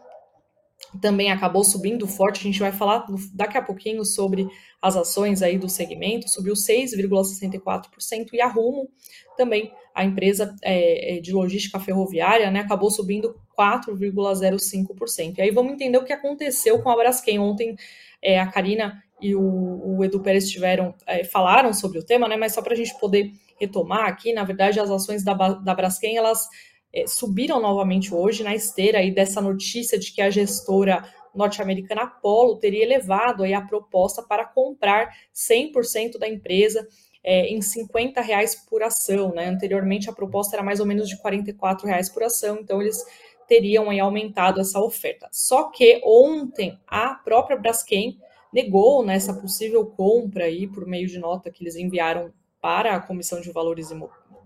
também 1.00 1.32
acabou 1.32 1.64
subindo 1.64 2.08
forte. 2.08 2.40
A 2.40 2.44
gente 2.44 2.60
vai 2.60 2.72
falar 2.72 3.06
daqui 3.34 3.58
a 3.58 3.62
pouquinho 3.62 4.04
sobre 4.04 4.48
as 4.82 4.96
ações 4.96 5.42
aí 5.42 5.58
do 5.58 5.70
segmento, 5.70 6.30
subiu 6.30 6.54
6,64%, 6.54 8.30
e 8.34 8.42
a 8.42 8.48
Rumo, 8.48 8.90
também 9.38 9.72
a 9.94 10.04
empresa 10.04 10.56
é, 10.64 11.18
é, 11.18 11.20
de 11.20 11.32
logística 11.32 11.80
ferroviária, 11.80 12.50
né, 12.50 12.62
acabou 12.62 12.90
subindo 12.90 13.36
4,05%. 13.58 15.38
E 15.38 15.42
aí 15.42 15.52
vamos 15.52 15.74
entender 15.74 15.98
o 15.98 16.04
que 16.04 16.14
aconteceu 16.14 16.82
com 16.82 16.90
a 16.90 16.96
Braskem. 16.96 17.40
Ontem 17.40 17.76
é, 18.22 18.40
a 18.40 18.48
Karina 18.48 19.02
e 19.22 19.36
o, 19.36 19.98
o 19.98 20.04
Edu 20.04 20.20
Pérez 20.22 20.50
tiveram, 20.50 20.96
é, 21.06 21.24
falaram 21.24 21.74
sobre 21.74 22.00
o 22.00 22.04
tema, 22.04 22.28
né, 22.28 22.38
mas 22.38 22.54
só 22.54 22.62
para 22.62 22.74
a 22.74 22.78
gente 22.78 22.98
poder 23.00 23.32
retomar 23.60 24.08
aqui, 24.08 24.34
na 24.34 24.44
verdade, 24.44 24.80
as 24.80 24.90
ações 24.90 25.24
da, 25.24 25.34
da 25.34 25.76
Braskem, 25.76 26.18
elas 26.18 26.48
é, 26.94 27.08
subiram 27.08 27.62
novamente 27.62 28.14
hoje 28.14 28.44
na 28.44 28.54
esteira 28.54 29.00
aí 29.00 29.12
dessa 29.12 29.42
notícia 29.42 29.98
de 29.98 30.12
que 30.12 30.22
a 30.22 30.30
gestora 30.30 31.04
norte-americana 31.34 32.04
Apollo 32.04 32.58
teria 32.58 32.84
elevado 32.84 33.44
aí 33.44 33.54
a 33.54 33.62
proposta 33.62 34.22
para 34.22 34.46
comprar 34.46 35.16
100% 35.34 36.18
da 36.18 36.28
empresa 36.28 36.88
é, 37.24 37.48
em 37.48 37.62
50 37.62 38.20
reais 38.22 38.56
por 38.56 38.84
ação. 38.84 39.34
Né? 39.34 39.48
Anteriormente 39.48 40.10
a 40.10 40.14
proposta 40.14 40.56
era 40.56 40.64
mais 40.64 40.80
ou 40.80 40.86
menos 40.86 41.08
de 41.08 41.18
44 41.22 41.88
reais 41.88 42.10
por 42.10 42.24
ação, 42.24 42.58
então 42.60 42.82
eles 42.82 43.04
teriam 43.48 43.90
aí 43.90 44.00
aumentado 44.00 44.62
essa 44.62 44.80
oferta. 44.80 45.28
Só 45.32 45.64
que 45.64 46.02
ontem 46.06 46.80
a 46.88 47.16
própria 47.16 47.58
Braskem 47.58 48.18
negou 48.52 49.04
nessa 49.04 49.34
né, 49.34 49.42
possível 49.42 49.86
compra 49.86 50.46
aí 50.46 50.68
por 50.68 50.86
meio 50.86 51.08
de 51.08 51.18
nota 51.18 51.52
que 51.52 51.64
eles 51.64 51.76
enviaram 51.76 52.34
para 52.62 52.96
a 52.96 53.00
Comissão 53.00 53.42
de 53.42 53.52
Valores 53.52 53.90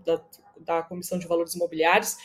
da, 0.04 0.20
da 0.58 0.82
Comissão 0.82 1.18
de 1.18 1.26
Valores 1.26 1.54
Imobiliários, 1.54 2.16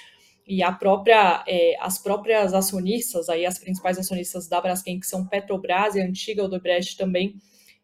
e 0.52 0.62
a 0.62 0.70
própria, 0.70 1.46
é, 1.48 1.78
as 1.80 1.98
próprias 1.98 2.54
acionistas, 2.54 3.30
aí 3.30 3.46
as 3.46 3.58
principais 3.58 3.98
acionistas 3.98 4.50
da 4.50 4.60
Braskem, 4.60 5.00
que 5.00 5.08
são 5.08 5.26
Petrobras 5.26 5.96
e 5.96 6.02
a 6.02 6.04
antiga 6.04 6.44
Odebrecht 6.44 6.98
também, 6.98 7.38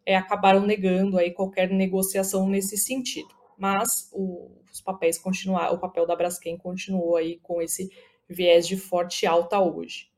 é, 0.05 0.17
acabaram 0.17 0.65
negando 0.65 1.17
aí 1.17 1.31
qualquer 1.31 1.69
negociação 1.69 2.45
nesse 2.45 2.75
sentido. 2.77 3.29
Mas 3.57 4.09
o, 4.11 4.51
os 4.69 4.81
papéis 4.81 5.17
continuaram, 5.17 5.75
o 5.75 5.79
papel 5.79 6.05
da 6.05 6.13
Braskem 6.13 6.57
continuou 6.57 7.15
aí 7.15 7.39
com 7.41 7.61
esse 7.61 7.89
viés 8.27 8.67
de 8.67 8.75
forte 8.75 9.25
alta 9.25 9.61
hoje. 9.61 10.09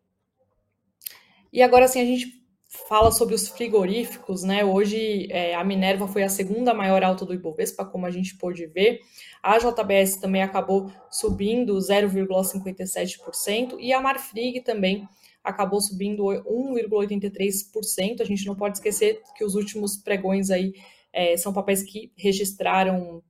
E 1.53 1.61
agora 1.61 1.87
sim 1.87 2.01
a 2.01 2.05
gente 2.05 2.38
fala 2.69 3.11
sobre 3.11 3.33
os 3.33 3.47
frigoríficos, 3.47 4.43
né? 4.43 4.63
Hoje 4.63 5.27
é, 5.31 5.55
a 5.55 5.63
Minerva 5.63 6.07
foi 6.07 6.21
a 6.23 6.29
segunda 6.29 6.71
maior 6.71 7.03
alta 7.03 7.25
do 7.25 7.33
Ibovespa, 7.33 7.83
como 7.83 8.05
a 8.05 8.11
gente 8.11 8.37
pôde 8.37 8.67
ver. 8.67 9.01
A 9.41 9.57
JBS 9.57 10.17
também 10.17 10.43
acabou 10.43 10.91
subindo 11.09 11.75
0,57% 11.77 13.75
e 13.79 13.91
a 13.91 13.99
Marfrig 13.99 14.61
também 14.61 15.09
acabou 15.43 15.81
subindo 15.81 16.25
1,83%. 16.25 18.21
A 18.21 18.25
gente 18.25 18.45
não 18.45 18.55
pode 18.55 18.77
esquecer 18.77 19.19
que 19.35 19.43
os 19.43 19.55
últimos 19.55 19.97
pregões 19.97 20.51
aí 20.51 20.73
é, 21.11 21.35
são 21.37 21.51
papéis 21.51 21.81
que 21.81 22.11
registraram 22.15 23.23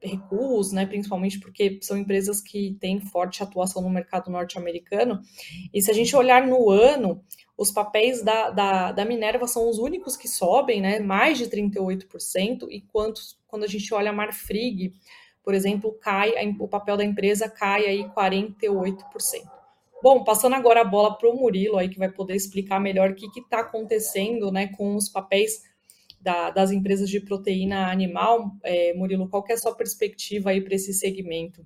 recuos, 0.00 0.72
né, 0.72 0.86
principalmente 0.86 1.40
porque 1.40 1.78
são 1.82 1.96
empresas 1.96 2.40
que 2.40 2.76
têm 2.80 3.00
forte 3.00 3.42
atuação 3.42 3.82
no 3.82 3.90
mercado 3.90 4.30
norte-americano. 4.30 5.20
E 5.72 5.82
se 5.82 5.90
a 5.90 5.94
gente 5.94 6.14
olhar 6.14 6.46
no 6.46 6.70
ano, 6.70 7.22
os 7.56 7.70
papéis 7.70 8.22
da, 8.22 8.50
da, 8.50 8.92
da, 8.92 9.04
Minerva 9.04 9.46
são 9.46 9.68
os 9.68 9.78
únicos 9.78 10.16
que 10.16 10.28
sobem, 10.28 10.80
né, 10.80 10.98
mais 10.98 11.38
de 11.38 11.46
38%, 11.46 12.66
e 12.70 12.82
quanto, 12.82 13.20
quando 13.46 13.64
a 13.64 13.68
gente 13.68 13.92
olha 13.94 14.10
a 14.10 14.12
Marfrig, 14.12 14.92
por 15.42 15.54
exemplo, 15.54 15.92
cai, 16.00 16.32
o 16.58 16.68
papel 16.68 16.96
da 16.96 17.04
empresa 17.04 17.48
cai 17.48 17.86
aí 17.86 18.04
48%. 18.08 19.04
Bom, 20.02 20.22
passando 20.22 20.54
agora 20.54 20.82
a 20.82 20.84
bola 20.84 21.16
para 21.16 21.28
o 21.28 21.34
Murilo 21.34 21.78
aí, 21.78 21.88
que 21.88 21.98
vai 21.98 22.10
poder 22.10 22.34
explicar 22.34 22.78
melhor 22.78 23.10
o 23.10 23.14
que 23.14 23.26
está 23.40 23.60
acontecendo 23.60 24.52
né, 24.52 24.66
com 24.68 24.94
os 24.94 25.08
papéis 25.08 25.62
da, 26.20 26.50
das 26.50 26.70
empresas 26.70 27.08
de 27.08 27.20
proteína 27.20 27.90
animal. 27.90 28.50
É, 28.62 28.92
Murilo, 28.94 29.28
qual 29.28 29.44
é 29.48 29.54
a 29.54 29.56
sua 29.56 29.74
perspectiva 29.74 30.50
aí 30.50 30.60
para 30.60 30.74
esse 30.74 30.92
segmento? 30.92 31.64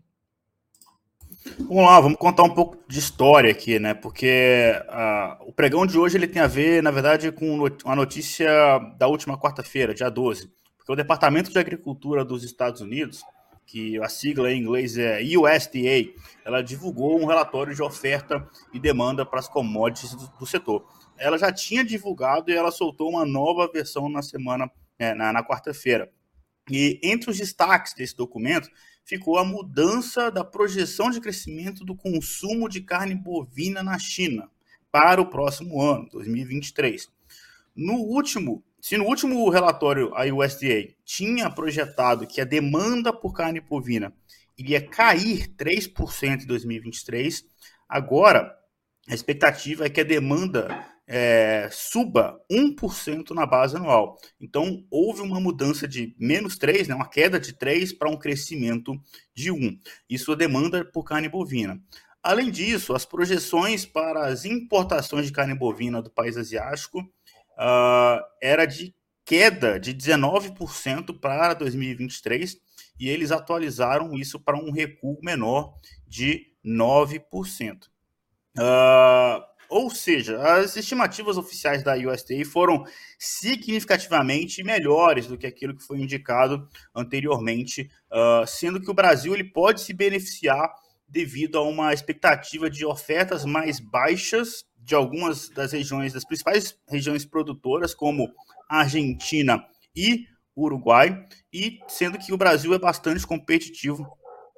Vamos 1.59 1.85
lá, 1.85 2.01
vamos 2.01 2.19
contar 2.19 2.43
um 2.43 2.53
pouco 2.53 2.77
de 2.87 2.99
história 2.99 3.51
aqui, 3.51 3.79
né? 3.79 3.95
Porque 3.95 4.73
uh, 4.89 5.49
o 5.49 5.53
pregão 5.53 5.87
de 5.87 5.99
hoje 5.99 6.17
ele 6.19 6.27
tem 6.27 6.43
a 6.43 6.47
ver, 6.47 6.83
na 6.83 6.91
verdade, 6.91 7.33
com 7.33 7.71
uma 7.85 7.97
notícia 7.97 8.79
da 8.99 9.07
última 9.07 9.39
quarta-feira, 9.39 9.95
dia 9.95 10.11
12. 10.11 10.51
Porque 10.77 10.93
o 10.93 10.97
Departamento 10.97 11.51
de 11.51 11.59
Agricultura 11.59 12.25
dos 12.25 12.45
Estados 12.45 12.83
Unidos, 12.83 13.23
que 13.67 13.99
a 14.03 14.09
sigla 14.09 14.53
em 14.53 14.61
inglês 14.61 14.99
é 14.99 15.21
USDA, 15.23 16.13
ela 16.45 16.63
divulgou 16.63 17.19
um 17.19 17.25
relatório 17.25 17.75
de 17.75 17.83
oferta 17.83 18.47
e 18.73 18.79
demanda 18.79 19.25
para 19.25 19.39
as 19.39 19.49
commodities 19.49 20.15
do, 20.15 20.31
do 20.39 20.47
setor. 20.47 20.85
Ela 21.17 21.39
já 21.39 21.51
tinha 21.51 21.85
divulgado 21.85 22.51
e 22.51 22.55
ela 22.55 22.71
soltou 22.71 23.09
uma 23.09 23.25
nova 23.25 23.71
versão 23.73 24.09
na 24.09 24.23
semana, 24.23 24.71
é, 24.99 25.15
na, 25.15 25.33
na 25.33 25.43
quarta-feira. 25.43 26.11
E 26.71 27.01
entre 27.03 27.31
os 27.31 27.39
destaques 27.39 27.95
desse 27.95 28.17
documento 28.17 28.69
ficou 29.05 29.39
a 29.39 29.45
mudança 29.45 30.31
da 30.31 30.45
projeção 30.45 31.11
de 31.11 31.21
crescimento 31.21 31.85
do 31.85 31.97
consumo 31.97 32.69
de 32.69 32.81
carne 32.81 33.15
bovina 33.15 33.83
na 33.83 33.99
China 33.99 34.49
para 34.91 35.21
o 35.21 35.27
próximo 35.27 35.81
ano, 35.81 36.09
2023. 36.11 37.09
No 37.75 37.95
último, 37.95 38.63
se 38.81 38.97
no 38.97 39.05
último 39.05 39.49
relatório 39.51 40.13
a 40.15 40.25
USDA 40.25 40.95
tinha 41.05 41.51
projetado 41.51 42.27
que 42.27 42.41
a 42.41 42.45
demanda 42.45 43.13
por 43.13 43.33
carne 43.33 43.61
bovina 43.61 44.13
iria 44.57 44.81
cair 44.81 45.49
3% 45.57 46.43
em 46.43 46.47
2023, 46.47 47.45
agora 47.89 48.55
a 49.09 49.15
expectativa 49.15 49.87
é 49.87 49.91
que 49.91 50.01
a 50.01 50.05
demanda 50.05 50.87
é, 51.13 51.69
suba 51.73 52.41
1% 52.49 53.31
na 53.31 53.45
base 53.45 53.75
anual. 53.75 54.17
Então, 54.41 54.87
houve 54.89 55.21
uma 55.23 55.41
mudança 55.41 55.89
de 55.89 56.15
menos 56.17 56.57
3, 56.57 56.87
né, 56.87 56.95
uma 56.95 57.09
queda 57.09 57.41
de 57.41 57.53
3 57.53 57.93
para 57.93 58.09
um 58.09 58.17
crescimento 58.17 58.95
de 59.35 59.51
1. 59.51 59.77
Isso 60.09 60.33
é 60.33 60.37
demanda 60.37 60.85
por 60.85 61.03
carne 61.03 61.29
bovina. 61.29 61.83
Além 62.23 62.49
disso, 62.49 62.95
as 62.95 63.05
projeções 63.05 63.85
para 63.85 64.27
as 64.27 64.45
importações 64.45 65.27
de 65.27 65.33
carne 65.33 65.55
bovina 65.55 66.01
do 66.01 66.11
país 66.11 66.37
asiático 66.37 67.01
uh, 67.01 68.23
era 68.41 68.65
de 68.65 68.95
queda 69.25 69.81
de 69.81 69.93
19% 69.93 71.19
para 71.19 71.55
2023 71.55 72.57
e 73.01 73.09
eles 73.09 73.33
atualizaram 73.33 74.15
isso 74.15 74.39
para 74.39 74.57
um 74.57 74.71
recuo 74.71 75.19
menor 75.23 75.75
de 76.07 76.53
9%. 76.65 77.87
Uh, 78.57 79.50
ou 79.71 79.89
seja, 79.89 80.37
as 80.43 80.77
estimativas 80.77 81.39
oficiais 81.39 81.85
da 81.85 81.95
USDA 81.95 82.45
foram 82.45 82.85
significativamente 83.17 84.65
melhores 84.65 85.29
do 85.29 85.39
que 85.39 85.47
aquilo 85.47 85.77
que 85.77 85.87
foi 85.87 86.01
indicado 86.01 86.69
anteriormente, 86.95 87.89
uh, 88.11 88.45
sendo 88.47 88.81
que 88.81 88.91
o 88.91 88.95
Brasil 88.95 89.33
ele 89.33 89.45
pode 89.45 89.81
se 89.81 89.95
beneficiar 89.95 90.69
devido 91.09 91.57
a 91.57 91.63
uma 91.63 91.95
expectativa 91.95 92.69
de 92.69 92.85
ofertas 92.85 93.45
mais 93.45 93.79
baixas 93.79 94.65
de 94.77 94.95
algumas 94.95 95.49
das 95.49 95.73
regiões, 95.73 96.13
das 96.13 96.25
principais 96.25 96.77
regiões 96.89 97.25
produtoras, 97.25 97.95
como 97.95 98.29
Argentina 98.69 99.65
e 99.95 100.27
Uruguai, 100.57 101.25
e 101.53 101.79
sendo 101.87 102.19
que 102.19 102.33
o 102.33 102.37
Brasil 102.37 102.75
é 102.75 102.79
bastante 102.79 103.27
competitivo 103.27 104.07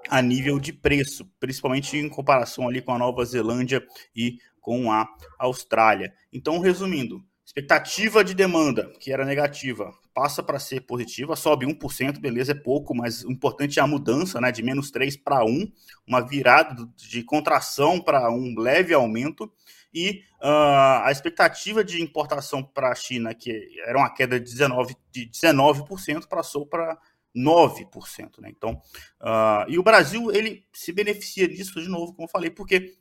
a 0.08 0.20
nível 0.20 0.58
de 0.58 0.72
preço, 0.72 1.30
principalmente 1.38 1.96
em 1.96 2.08
comparação 2.08 2.68
ali 2.68 2.82
com 2.82 2.92
a 2.92 2.98
Nova 2.98 3.24
Zelândia 3.24 3.84
e 4.14 4.38
com 4.60 4.92
a 4.92 5.08
Austrália. 5.38 6.12
Então, 6.32 6.58
resumindo, 6.60 7.22
expectativa 7.44 8.24
de 8.24 8.34
demanda, 8.34 8.90
que 8.98 9.12
era 9.12 9.24
negativa, 9.24 9.92
passa 10.14 10.42
para 10.42 10.58
ser 10.58 10.82
positiva, 10.82 11.36
sobe 11.36 11.66
1%, 11.66 12.18
beleza, 12.18 12.52
é 12.52 12.54
pouco, 12.54 12.94
mas 12.94 13.24
o 13.24 13.30
importante 13.30 13.78
é 13.78 13.82
a 13.82 13.86
mudança, 13.86 14.40
né, 14.40 14.52
de 14.52 14.62
menos 14.62 14.90
3 14.90 15.16
para 15.16 15.44
1, 15.44 15.70
uma 16.06 16.20
virada 16.20 16.88
de 16.96 17.22
contração 17.22 18.00
para 18.00 18.30
um 18.30 18.54
leve 18.58 18.94
aumento, 18.94 19.52
e 19.94 20.22
uh, 20.40 21.04
a 21.04 21.08
expectativa 21.10 21.84
de 21.84 22.00
importação 22.00 22.62
para 22.62 22.90
a 22.90 22.94
China, 22.94 23.34
que 23.34 23.68
era 23.84 23.98
uma 23.98 24.08
queda 24.08 24.40
de 24.40 24.50
19%, 24.50 24.96
de 25.10 25.28
19% 25.28 26.26
passou 26.26 26.66
para 26.66 26.98
9%. 27.36 28.40
Né? 28.40 28.50
Então, 28.50 28.80
uh, 29.20 29.68
e 29.68 29.78
o 29.78 29.82
Brasil 29.82 30.30
ele 30.32 30.64
se 30.72 30.92
beneficia 30.92 31.48
disso 31.48 31.80
de 31.80 31.88
novo, 31.88 32.12
como 32.12 32.26
eu 32.26 32.30
falei, 32.30 32.50
porque 32.50 32.94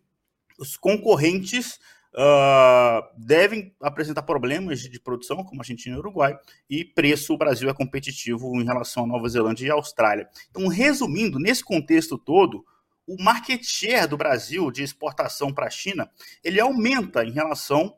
os 0.57 0.77
concorrentes 0.77 1.79
uh, 2.13 3.03
devem 3.17 3.73
apresentar 3.81 4.23
problemas 4.23 4.79
de, 4.79 4.89
de, 4.89 4.99
produção, 4.99 5.43
como 5.43 5.61
Argentina 5.61 5.95
e 5.95 5.99
Uruguai, 5.99 6.37
e 6.69 6.85
preço, 6.85 7.33
o 7.33 7.37
Brasil 7.37 7.69
é 7.69 7.73
competitivo 7.73 8.55
em 8.59 8.63
relação 8.63 9.03
à 9.03 9.07
Nova 9.07 9.27
Zelândia 9.27 9.67
e 9.67 9.71
Austrália. 9.71 10.29
Então, 10.49 10.67
resumindo, 10.67 11.39
nesse 11.39 11.63
contexto 11.63 12.17
todo, 12.17 12.65
o 13.07 13.21
market 13.21 13.63
share 13.63 14.07
do 14.07 14.17
Brasil 14.17 14.71
de 14.71 14.83
exportação 14.83 15.53
para 15.53 15.67
a 15.67 15.69
China, 15.69 16.09
ele 16.43 16.59
aumenta 16.59 17.25
em 17.25 17.31
relação 17.31 17.95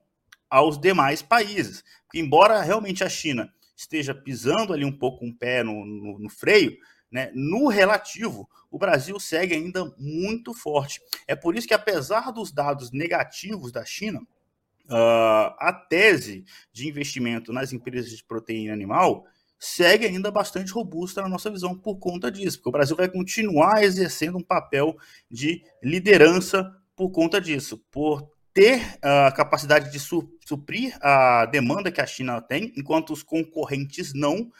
aos 0.50 0.80
demais 0.80 1.22
países. 1.22 1.84
Embora 2.14 2.62
realmente 2.62 3.04
a 3.04 3.10
China 3.10 3.52
esteja 3.76 4.14
pisando 4.14 4.74
ali 4.74 4.86
um 4.86 4.98
pouco 4.98 5.26
um 5.26 5.34
pé 5.34 5.64
no, 5.64 5.86
no, 5.86 6.20
no 6.20 6.30
freio, 6.30 6.78
né? 7.12 7.32
No 7.34 7.68
relativo, 7.68 8.50
o 8.72 8.78
Brasil 8.78 9.20
segue 9.20 9.54
ainda 9.54 9.94
muito 9.98 10.54
forte. 10.54 11.00
É 11.28 11.36
por 11.36 11.56
isso 11.56 11.68
que, 11.68 11.74
apesar 11.74 12.32
dos 12.32 12.52
dados 12.52 12.92
negativos 12.92 13.72
da 13.72 13.86
China, 13.86 14.20
uh, 14.20 15.54
a 15.60 15.86
tese 15.90 16.44
de 16.72 16.88
investimento 16.88 17.54
nas 17.54 17.72
empresas 17.72 18.10
de 18.10 18.24
proteína 18.24 18.74
animal 18.74 19.26
segue 19.60 20.06
ainda 20.06 20.30
bastante 20.30 20.74
robusta 20.74 21.22
na 21.22 21.30
nossa 21.30 21.50
visão 21.50 21.78
por 21.78 21.98
conta 21.98 22.30
disso, 22.30 22.58
porque 22.58 22.70
o 22.70 22.72
Brasil 22.74 22.98
vai 22.98 23.08
continuar 23.08 23.82
exercendo 23.82 24.38
um 24.38 24.44
papel 24.44 24.98
de 25.32 25.64
liderança 25.82 26.70
por 26.96 27.12
conta 27.12 27.40
disso, 27.40 27.78
por 27.90 28.30
ter 28.54 28.98
a 29.02 29.32
capacidade 29.32 29.92
de 29.92 30.00
suprir 30.00 30.96
a 31.02 31.46
demanda 31.46 31.92
que 31.92 32.00
a 32.00 32.06
China 32.06 32.40
tem, 32.40 32.72
enquanto 32.78 33.12
os 33.12 33.24
concorrentes 33.24 34.14
não, 34.14 34.52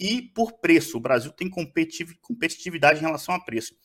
e 0.00 0.22
por 0.22 0.52
preço. 0.54 0.96
O 0.96 1.00
Brasil 1.00 1.30
tem 1.32 1.48
competitividade 1.48 2.98
em 2.98 3.02
relação 3.02 3.34
a 3.34 3.40
preço. 3.40 3.76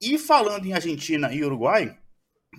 E 0.00 0.18
falando 0.18 0.66
em 0.66 0.74
Argentina 0.74 1.32
e 1.32 1.42
Uruguai, 1.42 1.98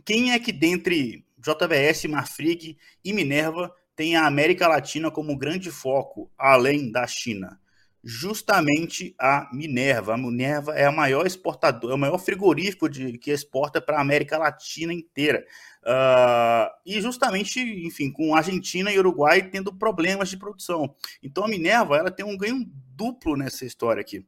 quem 0.04 0.32
é 0.32 0.40
que 0.40 0.52
dentre 0.52 1.26
JBS, 1.38 2.06
Marfrig 2.06 2.78
e 3.04 3.14
Minerva 3.14 3.72
tem 3.96 4.16
a 4.16 4.26
América 4.26 4.68
Latina 4.68 5.12
como 5.12 5.38
grande 5.38 5.70
foco, 5.72 6.32
além 6.38 6.92
da 6.92 7.06
China? 7.06 7.60
Justamente 8.08 9.16
a 9.20 9.50
Minerva. 9.52 10.14
A 10.14 10.18
Minerva 10.18 10.76
é 10.76 10.86
a 10.86 10.92
maior 10.92 11.26
exportadora, 11.26 11.94
é 11.94 11.96
o 11.96 12.00
maior 12.00 12.20
frigorífico 12.20 12.88
de, 12.88 13.18
que 13.18 13.32
exporta 13.32 13.82
para 13.82 13.98
a 13.98 14.02
América 14.02 14.38
Latina 14.38 14.94
inteira. 14.94 15.44
Uh, 15.82 16.70
e 16.86 17.02
justamente, 17.02 17.60
enfim, 17.60 18.12
com 18.12 18.36
Argentina 18.36 18.92
e 18.92 19.00
Uruguai 19.00 19.50
tendo 19.50 19.74
problemas 19.74 20.30
de 20.30 20.38
produção. 20.38 20.94
Então 21.24 21.46
a 21.46 21.48
Minerva 21.48 21.98
ela 21.98 22.12
tem 22.12 22.24
um 22.24 22.38
ganho 22.38 22.64
duplo 22.96 23.36
nessa 23.36 23.66
história 23.66 24.02
aqui. 24.02 24.24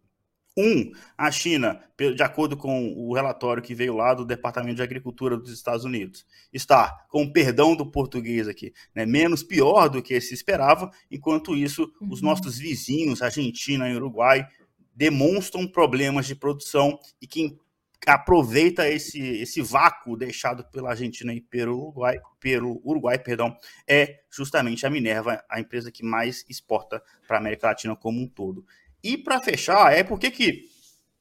Um, 0.58 0.92
a 1.16 1.30
China, 1.30 1.80
de 1.96 2.24
acordo 2.24 2.58
com 2.58 2.92
o 2.98 3.14
relatório 3.14 3.62
que 3.62 3.76
veio 3.76 3.96
lá 3.96 4.16
do 4.16 4.26
Departamento 4.26 4.78
de 4.78 4.82
Agricultura 4.82 5.38
dos 5.38 5.54
Estados 5.54 5.86
Unidos, 5.86 6.26
está, 6.52 7.06
com 7.10 7.32
perdão 7.32 7.76
do 7.76 7.86
português 7.86 8.48
aqui, 8.48 8.74
né, 8.96 9.06
menos 9.06 9.44
pior 9.44 9.88
do 9.88 10.02
que 10.02 10.20
se 10.20 10.34
esperava, 10.34 10.90
enquanto 11.12 11.56
isso, 11.56 11.84
uhum. 12.02 12.10
os 12.12 12.24
nossos 12.24 12.58
vizinhos, 12.58 13.22
Argentina 13.22 13.88
e 13.88 13.96
Uruguai, 13.96 14.48
demonstram 14.96 15.68
problemas 15.68 16.26
de 16.26 16.34
produção 16.34 17.00
e 17.22 17.28
quem 17.28 17.60
aproveita 18.06 18.90
esse, 18.90 19.20
esse 19.20 19.62
vácuo 19.62 20.16
deixado 20.16 20.64
pela 20.72 20.92
Argentina 20.92 21.34
e 21.34 21.42
pelo 21.42 21.78
Uruguai, 21.78 22.20
pelo 22.40 22.82
Uruguai 22.84 23.20
perdão, 23.20 23.56
é 23.88 24.22
justamente 24.32 24.86
a 24.86 24.90
Minerva, 24.90 25.44
a 25.50 25.60
empresa 25.60 25.92
que 25.92 26.04
mais 26.04 26.44
exporta 26.50 27.04
para 27.28 27.38
a 27.38 27.40
América 27.40 27.68
Latina 27.68 27.96
como 27.96 28.20
um 28.20 28.28
todo. 28.28 28.66
E 29.04 29.18
para 29.18 29.42
fechar, 29.42 29.94
é 29.94 30.04
porque 30.04 30.32
que 30.32 30.68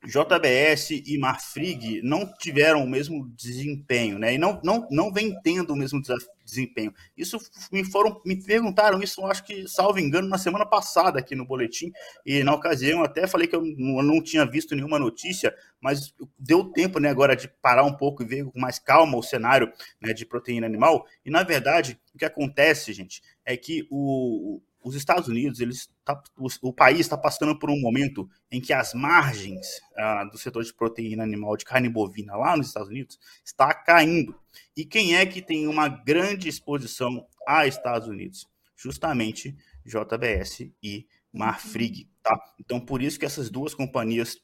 JBS 0.07 0.91
e 1.05 1.19
Marfrig 1.19 2.01
não 2.03 2.31
tiveram 2.39 2.85
o 2.85 2.89
mesmo 2.89 3.29
desempenho, 3.37 4.19
né? 4.19 4.35
E 4.35 4.39
não, 4.39 4.61
não, 4.62 4.87
não 4.91 5.12
vem 5.12 5.35
tendo 5.43 5.73
o 5.73 5.77
mesmo 5.77 6.01
desempenho. 6.45 6.95
Isso 7.17 7.39
me 7.73 7.85
foram, 7.85 8.21
me 8.25 8.41
perguntaram 8.41 9.03
isso, 9.03 9.25
acho 9.27 9.45
que, 9.45 9.67
salvo 9.67 9.99
engano, 9.99 10.29
na 10.29 10.39
semana 10.39 10.65
passada 10.65 11.19
aqui 11.19 11.35
no 11.35 11.45
boletim, 11.45 11.91
e 12.25 12.45
na 12.45 12.55
ocasião 12.55 13.03
até 13.03 13.27
falei 13.27 13.49
que 13.49 13.57
eu 13.57 13.62
não, 13.62 13.97
eu 13.97 14.03
não 14.03 14.23
tinha 14.23 14.47
visto 14.47 14.77
nenhuma 14.77 14.99
notícia, 14.99 15.53
mas 15.81 16.15
deu 16.39 16.65
tempo, 16.65 17.01
né, 17.01 17.09
agora 17.09 17.35
de 17.35 17.49
parar 17.49 17.85
um 17.85 17.93
pouco 17.93 18.23
e 18.23 18.27
ver 18.27 18.45
com 18.45 18.61
mais 18.61 18.79
calma 18.79 19.19
o 19.19 19.23
cenário 19.23 19.73
né, 20.01 20.12
de 20.12 20.25
proteína 20.25 20.67
animal. 20.67 21.05
E 21.25 21.31
na 21.31 21.43
verdade, 21.43 21.99
o 22.15 22.19
que 22.19 22.25
acontece, 22.25 22.93
gente, 22.93 23.23
é 23.45 23.57
que 23.57 23.87
o, 23.91 24.61
os 24.87 24.94
Estados 24.94 25.27
Unidos, 25.27 25.59
eles 25.59 25.90
tá, 26.05 26.22
o, 26.38 26.46
o, 26.62 26.72
país 26.72 27.01
está 27.01 27.18
passando 27.18 27.59
por 27.59 27.68
um 27.68 27.81
momento 27.81 28.31
em 28.53 28.61
que 28.61 28.72
as 28.72 28.94
margens 28.94 29.66
ah, 29.96 30.22
do 30.22 30.38
setor 30.38 30.62
de 30.62 30.72
proteína 30.72 31.25
animal 31.25 31.57
de 31.57 31.64
carne 31.64 31.88
bovina 31.88 32.37
lá 32.37 32.57
nos 32.57 32.68
Estados 32.68 32.88
Unidos 32.88 33.18
está 33.44 33.75
caindo. 33.75 34.38
E 34.77 34.85
quem 34.85 35.16
é 35.16 35.27
que 35.27 35.42
tem 35.42 35.66
uma 35.66 35.88
grande 35.88 36.49
exposição 36.49 37.27
a 37.49 37.66
Estados 37.66 38.07
Unidos? 38.07 38.46
Justamente 38.77 39.57
JBS 39.85 40.70
e 40.81 41.05
Marfrig, 41.33 42.09
tá? 42.22 42.38
Então 42.61 42.79
por 42.79 43.03
isso 43.03 43.18
que 43.18 43.27
essas 43.27 43.51
duas 43.51 43.75
companhias 43.75 44.38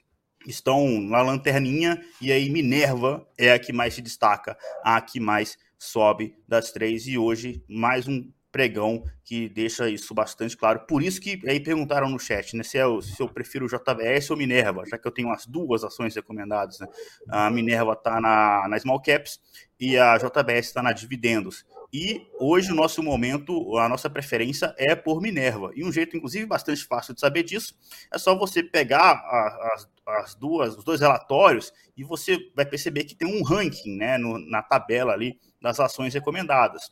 estão 0.44 1.00
na 1.00 1.22
lanterninha 1.22 2.04
e 2.20 2.32
aí 2.32 2.50
Minerva 2.50 3.24
é 3.38 3.52
a 3.52 3.60
que 3.60 3.72
mais 3.72 3.94
se 3.94 4.02
destaca, 4.02 4.58
a 4.82 5.00
que 5.00 5.20
mais 5.20 5.56
sobe 5.78 6.34
das 6.48 6.72
três 6.72 7.06
e 7.06 7.16
hoje 7.16 7.64
mais 7.68 8.08
um 8.08 8.28
pregão 8.52 9.02
que 9.24 9.48
deixa 9.48 9.88
isso 9.88 10.14
bastante 10.14 10.56
claro. 10.56 10.80
Por 10.80 11.02
isso 11.02 11.20
que 11.20 11.40
aí 11.48 11.58
perguntaram 11.58 12.08
no 12.10 12.18
chat, 12.18 12.54
né, 12.54 12.62
se, 12.62 12.76
é 12.76 12.84
se 13.00 13.20
eu 13.20 13.28
prefiro 13.28 13.66
JBS 13.66 14.30
ou 14.30 14.36
Minerva, 14.36 14.84
já 14.86 14.98
que 14.98 15.08
eu 15.08 15.10
tenho 15.10 15.32
as 15.32 15.46
duas 15.46 15.82
ações 15.82 16.14
recomendadas. 16.14 16.78
Né? 16.78 16.86
A 17.30 17.50
Minerva 17.50 17.94
está 17.94 18.20
na, 18.20 18.68
na 18.68 18.78
Small 18.78 19.00
Caps 19.00 19.40
e 19.80 19.96
a 19.96 20.18
JBS 20.18 20.66
está 20.66 20.82
na 20.82 20.92
Dividendos. 20.92 21.64
E 21.90 22.26
hoje 22.38 22.72
o 22.72 22.74
nosso 22.74 23.02
momento, 23.02 23.76
a 23.78 23.88
nossa 23.88 24.08
preferência 24.08 24.74
é 24.78 24.94
por 24.94 25.20
Minerva. 25.20 25.72
E 25.74 25.84
um 25.84 25.92
jeito, 25.92 26.16
inclusive, 26.16 26.46
bastante 26.46 26.84
fácil 26.84 27.14
de 27.14 27.20
saber 27.20 27.42
disso 27.42 27.74
é 28.12 28.18
só 28.18 28.36
você 28.36 28.62
pegar 28.62 29.12
as, 29.74 29.88
as 30.06 30.34
duas, 30.34 30.76
os 30.76 30.84
dois 30.84 31.00
relatórios 31.00 31.72
e 31.96 32.04
você 32.04 32.38
vai 32.54 32.64
perceber 32.66 33.04
que 33.04 33.14
tem 33.14 33.28
um 33.28 33.42
ranking 33.42 33.96
né, 33.96 34.18
no, 34.18 34.38
na 34.38 34.62
tabela 34.62 35.12
ali 35.12 35.38
das 35.60 35.80
ações 35.80 36.12
recomendadas 36.14 36.90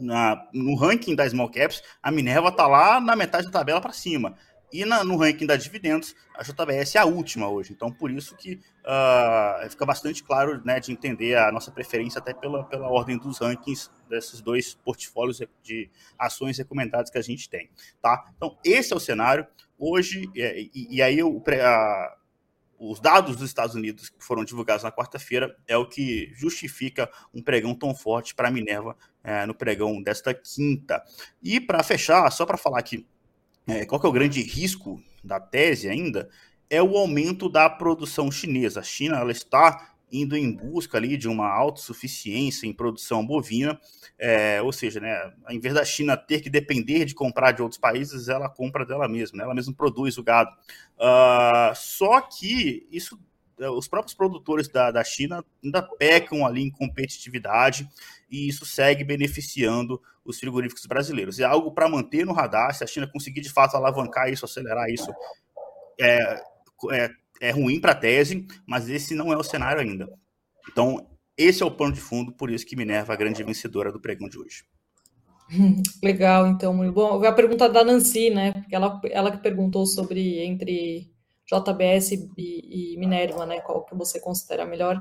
na, 0.00 0.46
no 0.52 0.74
ranking 0.74 1.14
das 1.14 1.32
small 1.32 1.50
caps, 1.50 1.82
a 2.02 2.10
Minerva 2.10 2.48
está 2.48 2.66
lá 2.66 3.00
na 3.00 3.16
metade 3.16 3.46
da 3.46 3.52
tabela 3.52 3.80
para 3.80 3.92
cima. 3.92 4.36
E 4.72 4.84
na, 4.84 5.02
no 5.02 5.16
ranking 5.16 5.46
da 5.46 5.56
dividendos, 5.56 6.14
a 6.34 6.42
JBS 6.42 6.94
é 6.94 6.98
a 6.98 7.04
última 7.04 7.48
hoje. 7.48 7.72
Então, 7.72 7.90
por 7.90 8.10
isso 8.10 8.36
que 8.36 8.60
uh, 8.84 9.70
fica 9.70 9.86
bastante 9.86 10.22
claro 10.22 10.62
né, 10.64 10.78
de 10.78 10.92
entender 10.92 11.36
a 11.36 11.50
nossa 11.50 11.70
preferência 11.70 12.18
até 12.18 12.34
pela, 12.34 12.64
pela 12.64 12.88
ordem 12.88 13.16
dos 13.16 13.38
rankings 13.38 13.90
desses 14.08 14.42
dois 14.42 14.74
portfólios 14.74 15.40
de 15.62 15.90
ações 16.18 16.58
recomendadas 16.58 17.10
que 17.10 17.18
a 17.18 17.22
gente 17.22 17.48
tem. 17.48 17.70
Tá? 18.02 18.30
Então, 18.36 18.58
esse 18.62 18.92
é 18.92 18.96
o 18.96 19.00
cenário. 19.00 19.46
Hoje, 19.78 20.28
e, 20.34 20.96
e 20.96 21.02
aí 21.02 21.18
a, 21.20 22.16
os 22.78 23.00
dados 23.00 23.36
dos 23.36 23.48
Estados 23.48 23.74
Unidos 23.74 24.08
que 24.08 24.24
foram 24.24 24.44
divulgados 24.44 24.84
na 24.84 24.92
quarta-feira 24.92 25.56
é 25.66 25.76
o 25.76 25.88
que 25.88 26.32
justifica 26.34 27.10
um 27.34 27.42
pregão 27.42 27.74
tão 27.74 27.94
forte 27.94 28.34
para 28.34 28.48
a 28.48 28.50
Minerva 28.50 28.96
é, 29.24 29.44
no 29.46 29.54
pregão 29.54 30.00
desta 30.00 30.32
quinta. 30.32 31.02
E 31.42 31.60
para 31.60 31.82
fechar, 31.82 32.30
só 32.30 32.46
para 32.46 32.56
falar 32.56 32.78
aqui, 32.78 33.06
é, 33.66 33.84
qual 33.84 34.00
que 34.00 34.06
é 34.06 34.10
o 34.10 34.12
grande 34.12 34.40
risco 34.42 35.02
da 35.22 35.40
tese 35.40 35.88
ainda, 35.88 36.28
é 36.70 36.82
o 36.82 36.96
aumento 36.96 37.48
da 37.48 37.68
produção 37.68 38.30
chinesa. 38.30 38.80
A 38.80 38.84
China 38.84 39.18
ela 39.18 39.32
está 39.32 39.94
indo 40.10 40.36
em 40.36 40.50
busca 40.50 40.96
ali 40.96 41.16
de 41.16 41.28
uma 41.28 41.48
autossuficiência 41.48 42.66
em 42.66 42.72
produção 42.72 43.24
bovina, 43.26 43.78
é, 44.18 44.60
ou 44.62 44.72
seja, 44.72 45.00
né, 45.00 45.32
ao 45.44 45.54
invés 45.54 45.74
da 45.74 45.84
China 45.84 46.16
ter 46.16 46.40
que 46.40 46.50
depender 46.50 47.04
de 47.04 47.14
comprar 47.14 47.52
de 47.52 47.62
outros 47.62 47.78
países, 47.78 48.28
ela 48.28 48.48
compra 48.48 48.84
dela 48.84 49.08
mesma, 49.08 49.38
né, 49.38 49.44
ela 49.44 49.54
mesma 49.54 49.74
produz 49.74 50.18
o 50.18 50.22
gado. 50.22 50.50
Uh, 50.96 51.74
só 51.74 52.20
que 52.20 52.86
isso, 52.90 53.18
os 53.76 53.86
próprios 53.86 54.14
produtores 54.14 54.68
da, 54.68 54.90
da 54.90 55.04
China 55.04 55.44
ainda 55.62 55.82
pecam 55.82 56.46
ali 56.46 56.62
em 56.62 56.70
competitividade 56.70 57.88
e 58.30 58.48
isso 58.48 58.64
segue 58.64 59.04
beneficiando 59.04 60.00
os 60.24 60.38
frigoríficos 60.38 60.84
brasileiros. 60.86 61.38
É 61.38 61.44
algo 61.44 61.72
para 61.72 61.88
manter 61.88 62.26
no 62.26 62.32
radar, 62.32 62.74
se 62.74 62.84
a 62.84 62.86
China 62.86 63.06
conseguir 63.06 63.40
de 63.40 63.50
fato 63.50 63.76
alavancar 63.76 64.30
isso, 64.30 64.44
acelerar 64.44 64.88
isso, 64.90 65.10
é, 66.00 66.42
é 66.90 67.10
é 67.40 67.50
ruim 67.50 67.80
para 67.80 67.92
a 67.92 67.94
tese, 67.94 68.46
mas 68.66 68.88
esse 68.88 69.14
não 69.14 69.32
é 69.32 69.36
o 69.36 69.42
cenário 69.42 69.80
ainda. 69.80 70.08
Então, 70.70 71.06
esse 71.36 71.62
é 71.62 71.66
o 71.66 71.70
pano 71.70 71.92
de 71.92 72.00
fundo, 72.00 72.32
por 72.32 72.50
isso 72.50 72.66
que 72.66 72.76
Minerva 72.76 73.12
é 73.12 73.14
a 73.14 73.18
grande 73.18 73.42
vencedora 73.42 73.92
do 73.92 74.00
pregão 74.00 74.28
de 74.28 74.38
hoje. 74.38 74.64
Legal, 76.02 76.46
então, 76.46 76.74
muito 76.74 76.92
bom. 76.92 77.24
A 77.24 77.32
pergunta 77.32 77.68
da 77.68 77.84
Nancy, 77.84 78.30
né? 78.30 78.52
Ela, 78.70 79.00
ela 79.10 79.30
que 79.30 79.38
perguntou 79.38 79.86
sobre 79.86 80.44
entre 80.44 81.10
JBS 81.50 82.12
e, 82.12 82.28
e 82.36 82.96
Minerva, 82.98 83.46
né? 83.46 83.60
Qual 83.60 83.84
que 83.84 83.94
você 83.94 84.20
considera 84.20 84.66
melhor? 84.66 85.00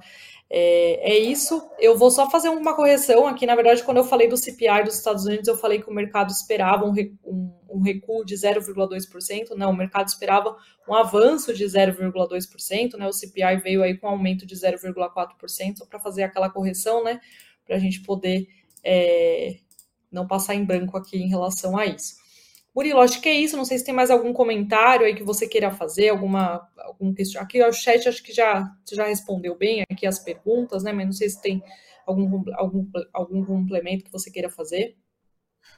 É, 0.49 1.11
é, 1.11 1.19
isso. 1.19 1.61
Eu 1.77 1.97
vou 1.97 2.09
só 2.09 2.29
fazer 2.29 2.47
uma 2.47 2.73
correção 2.73 3.27
aqui. 3.27 3.45
Na 3.45 3.55
verdade, 3.55 3.83
quando 3.83 3.97
eu 3.97 4.03
falei 4.05 4.29
do 4.29 4.37
CPI 4.37 4.83
dos 4.85 4.95
Estados 4.95 5.25
Unidos, 5.25 5.47
eu 5.47 5.57
falei 5.57 5.81
que 5.81 5.89
o 5.89 5.93
mercado 5.93 6.29
esperava 6.29 6.85
um, 6.85 6.93
um, 7.25 7.53
um 7.69 7.81
recuo 7.81 8.23
de 8.23 8.35
0,2%. 8.35 9.55
Não, 9.57 9.71
o 9.71 9.75
mercado 9.75 10.07
esperava 10.07 10.55
um 10.87 10.93
avanço 10.93 11.53
de 11.53 11.65
0,2%. 11.65 12.93
Né? 12.97 13.07
O 13.07 13.13
CPI 13.13 13.57
veio 13.61 13.83
aí 13.83 13.97
com 13.97 14.07
um 14.07 14.11
aumento 14.11 14.45
de 14.45 14.55
0,4%, 14.55 15.77
só 15.77 15.85
para 15.85 15.99
fazer 15.99 16.23
aquela 16.23 16.49
correção, 16.49 17.03
né? 17.03 17.19
Para 17.65 17.75
a 17.75 17.79
gente 17.79 18.01
poder 18.03 18.47
é, 18.81 19.57
não 20.09 20.25
passar 20.25 20.55
em 20.55 20.63
branco 20.63 20.95
aqui 20.95 21.17
em 21.17 21.27
relação 21.27 21.77
a 21.77 21.85
isso. 21.85 22.25
Murilo, 22.77 22.99
acho 22.99 23.19
que 23.19 23.27
é 23.27 23.33
isso. 23.33 23.57
Não 23.57 23.65
sei 23.65 23.79
se 23.79 23.85
tem 23.85 23.93
mais 23.93 24.11
algum 24.11 24.31
comentário 24.31 25.03
aí 25.03 25.15
que 25.15 25.23
você 25.23 25.47
queira 25.47 25.71
fazer, 25.71 26.09
alguma 26.09 26.69
algum 26.77 27.11
questão. 27.11 27.41
Aqui 27.41 27.59
o 27.59 27.73
chat 27.73 28.07
acho 28.07 28.21
que 28.21 28.31
já 28.31 28.71
você 28.85 28.93
já 28.93 29.07
respondeu 29.07 29.57
bem 29.57 29.83
aqui 29.89 30.05
as 30.05 30.19
perguntas, 30.19 30.83
né? 30.83 30.93
Mas 30.93 31.05
não 31.07 31.11
sei 31.11 31.27
se 31.27 31.41
tem 31.41 31.63
algum, 32.05 32.43
algum, 32.53 32.87
algum 33.11 33.43
complemento 33.43 34.05
que 34.05 34.11
você 34.11 34.29
queira 34.29 34.47
fazer. 34.47 34.95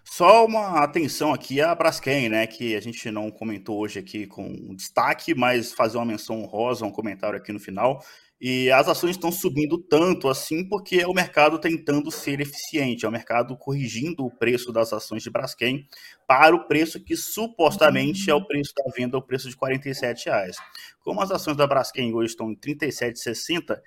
Só 0.03 0.45
uma 0.45 0.83
atenção 0.83 1.33
aqui 1.33 1.61
à 1.61 1.73
Braskem, 1.73 2.27
né? 2.27 2.45
Que 2.45 2.75
a 2.75 2.81
gente 2.81 3.09
não 3.09 3.31
comentou 3.31 3.79
hoje 3.79 3.97
aqui 3.97 4.27
com 4.27 4.75
destaque, 4.75 5.33
mas 5.33 5.71
fazer 5.71 5.97
uma 5.97 6.05
menção 6.05 6.43
honrosa, 6.43 6.85
um 6.85 6.91
comentário 6.91 7.39
aqui 7.39 7.53
no 7.53 7.61
final. 7.61 8.03
E 8.41 8.71
as 8.71 8.87
ações 8.87 9.11
estão 9.11 9.33
subindo 9.33 9.77
tanto 9.77 10.29
assim 10.29 10.63
porque 10.63 11.01
é 11.01 11.07
o 11.07 11.13
mercado 11.13 11.59
tentando 11.59 12.09
ser 12.09 12.39
eficiente, 12.39 13.05
é 13.05 13.09
o 13.09 13.11
mercado 13.11 13.57
corrigindo 13.57 14.25
o 14.25 14.31
preço 14.31 14.71
das 14.71 14.93
ações 14.93 15.21
de 15.21 15.29
Braskem 15.29 15.85
para 16.25 16.55
o 16.55 16.65
preço 16.65 17.03
que 17.03 17.17
supostamente 17.17 18.31
é 18.31 18.33
o 18.33 18.45
preço 18.45 18.73
da 18.73 18.89
venda, 18.95 19.17
o 19.17 19.21
preço 19.21 19.49
de 19.49 19.57
R$ 19.61 19.93
reais. 20.25 20.55
Como 21.01 21.21
as 21.21 21.31
ações 21.31 21.57
da 21.57 21.67
Braskem 21.67 22.13
hoje 22.13 22.31
estão 22.31 22.49
em 22.49 22.53
R$ 22.53 22.75
37,60, 22.75 23.81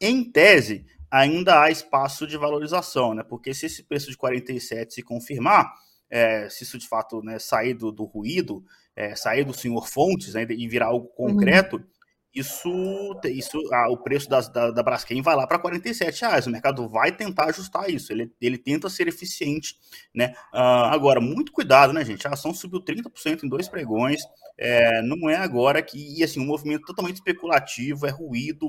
em 0.00 0.30
tese 0.30 0.86
ainda 1.10 1.62
há 1.62 1.70
espaço 1.70 2.28
de 2.28 2.36
valorização, 2.36 3.12
né? 3.12 3.24
Porque 3.24 3.52
se 3.52 3.66
esse 3.66 3.82
preço 3.82 4.08
de 4.08 4.16
47 4.16 4.94
se 4.94 5.02
confirmar, 5.02 5.74
é, 6.08 6.48
se 6.48 6.62
isso 6.62 6.78
de 6.78 6.86
fato 6.86 7.22
né, 7.22 7.40
sair 7.40 7.74
do, 7.74 7.90
do 7.90 8.04
ruído, 8.04 8.64
é, 8.94 9.16
sair 9.16 9.44
do 9.44 9.52
senhor 9.52 9.88
Fontes 9.88 10.34
né, 10.34 10.46
e 10.48 10.68
virar 10.68 10.86
algo 10.86 11.10
uhum. 11.18 11.34
concreto, 11.34 11.76
uhum 11.76 11.95
isso, 12.36 13.18
isso 13.24 13.58
ah, 13.72 13.90
o 13.90 13.96
preço 13.96 14.28
das, 14.28 14.48
da, 14.48 14.70
da 14.70 14.82
Braskem 14.82 15.22
vai 15.22 15.34
lá 15.34 15.46
para 15.46 15.58
47 15.58 16.20
reais. 16.20 16.46
O 16.46 16.50
mercado 16.50 16.86
vai 16.88 17.10
tentar 17.10 17.46
ajustar 17.46 17.88
isso. 17.88 18.12
Ele, 18.12 18.30
ele 18.40 18.58
tenta 18.58 18.90
ser 18.90 19.08
eficiente, 19.08 19.74
né? 20.14 20.34
Uh, 20.52 20.86
agora, 20.92 21.20
muito 21.20 21.50
cuidado, 21.52 21.92
né, 21.92 22.04
gente? 22.04 22.26
A 22.28 22.32
ação 22.32 22.52
subiu 22.52 22.80
30% 22.80 23.44
em 23.44 23.48
dois 23.48 23.68
pregões. 23.68 24.20
É, 24.58 25.00
não 25.02 25.28
é 25.30 25.36
agora 25.36 25.82
que, 25.82 26.18
e 26.18 26.22
assim, 26.22 26.40
um 26.40 26.46
movimento 26.46 26.84
totalmente 26.86 27.16
especulativo, 27.16 28.06
é 28.06 28.10
ruído. 28.10 28.68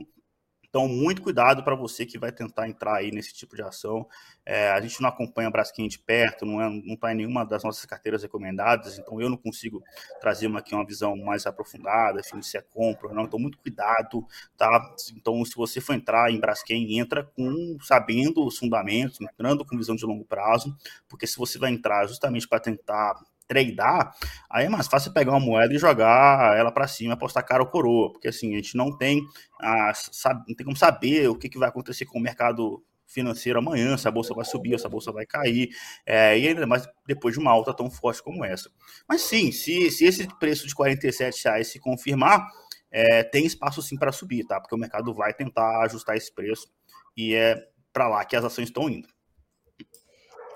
Então, 0.77 0.87
muito 0.87 1.23
cuidado 1.23 1.63
para 1.63 1.73
você 1.73 2.05
que 2.05 2.19
vai 2.19 2.31
tentar 2.31 2.69
entrar 2.69 2.97
aí 2.97 3.09
nesse 3.09 3.33
tipo 3.33 3.55
de 3.55 3.63
ação. 3.63 4.07
É, 4.45 4.69
a 4.69 4.79
gente 4.79 5.01
não 5.01 5.09
acompanha 5.09 5.49
Braskem 5.49 5.87
de 5.87 5.97
perto, 5.97 6.45
não 6.45 6.61
é, 6.61 6.69
não 6.69 6.93
está 6.93 7.11
em 7.11 7.15
nenhuma 7.15 7.43
das 7.43 7.63
nossas 7.63 7.83
carteiras 7.83 8.21
recomendadas, 8.21 8.99
então 8.99 9.19
eu 9.19 9.27
não 9.27 9.37
consigo 9.37 9.83
trazer 10.21 10.45
uma, 10.45 10.59
aqui 10.59 10.75
uma 10.75 10.85
visão 10.85 11.17
mais 11.17 11.47
aprofundada, 11.47 12.19
enfim, 12.19 12.43
se 12.43 12.57
é 12.57 12.61
compra 12.61 13.07
ou 13.07 13.15
não. 13.15 13.23
Então, 13.23 13.39
muito 13.39 13.57
cuidado, 13.57 14.23
tá? 14.55 14.93
Então, 15.15 15.43
se 15.43 15.55
você 15.55 15.81
for 15.81 15.95
entrar 15.95 16.31
em 16.31 16.39
Braskem, 16.39 16.99
entra 16.99 17.23
com 17.23 17.79
sabendo 17.81 18.45
os 18.45 18.59
fundamentos, 18.59 19.19
entrando 19.19 19.65
com 19.65 19.75
visão 19.75 19.95
de 19.95 20.05
longo 20.05 20.25
prazo, 20.25 20.77
porque 21.09 21.25
se 21.25 21.39
você 21.39 21.57
vai 21.57 21.71
entrar 21.71 22.05
justamente 22.05 22.47
para 22.47 22.59
tentar 22.59 23.15
tradear, 23.47 24.13
aí 24.49 24.65
é 24.65 24.69
mais 24.69 24.87
fácil 24.87 25.13
pegar 25.13 25.31
uma 25.31 25.39
moeda 25.39 25.73
e 25.73 25.77
jogar 25.77 26.57
ela 26.57 26.71
para 26.71 26.87
cima, 26.87 27.13
apostar 27.13 27.45
cara 27.45 27.63
ou 27.63 27.69
coroa, 27.69 28.11
porque 28.11 28.27
assim, 28.27 28.53
a 28.53 28.57
gente 28.57 28.75
não 28.75 28.95
tem, 28.95 29.21
a, 29.59 29.93
sabe, 29.93 30.43
não 30.47 30.55
tem 30.55 30.65
como 30.65 30.75
saber 30.75 31.29
o 31.29 31.35
que, 31.35 31.49
que 31.49 31.57
vai 31.57 31.69
acontecer 31.69 32.05
com 32.05 32.19
o 32.19 32.21
mercado 32.21 32.83
financeiro 33.07 33.59
amanhã, 33.59 33.97
se 33.97 34.07
a 34.07 34.11
bolsa 34.11 34.33
vai 34.33 34.43
subir, 34.43 34.77
se 34.77 34.85
a 34.85 34.89
bolsa 34.89 35.11
vai 35.11 35.25
cair, 35.25 35.69
é, 36.05 36.37
e 36.37 36.47
ainda 36.47 36.67
mais 36.67 36.85
depois 37.07 37.33
de 37.33 37.39
uma 37.39 37.51
alta 37.51 37.73
tão 37.73 37.89
forte 37.89 38.21
como 38.21 38.43
essa. 38.43 38.69
Mas 39.07 39.21
sim, 39.21 39.51
se, 39.51 39.89
se 39.89 40.05
esse 40.05 40.27
preço 40.37 40.67
de 40.67 40.75
47 40.75 41.45
reais 41.45 41.67
se 41.69 41.79
confirmar, 41.79 42.45
é, 42.91 43.23
tem 43.23 43.45
espaço 43.45 43.81
sim 43.81 43.97
para 43.97 44.11
subir, 44.11 44.45
tá? 44.45 44.59
Porque 44.59 44.75
o 44.75 44.77
mercado 44.77 45.13
vai 45.13 45.33
tentar 45.33 45.83
ajustar 45.83 46.17
esse 46.17 46.33
preço 46.33 46.67
e 47.15 47.33
é 47.33 47.57
para 47.93 48.07
lá 48.07 48.25
que 48.25 48.35
as 48.35 48.43
ações 48.43 48.67
estão 48.67 48.89
indo. 48.89 49.07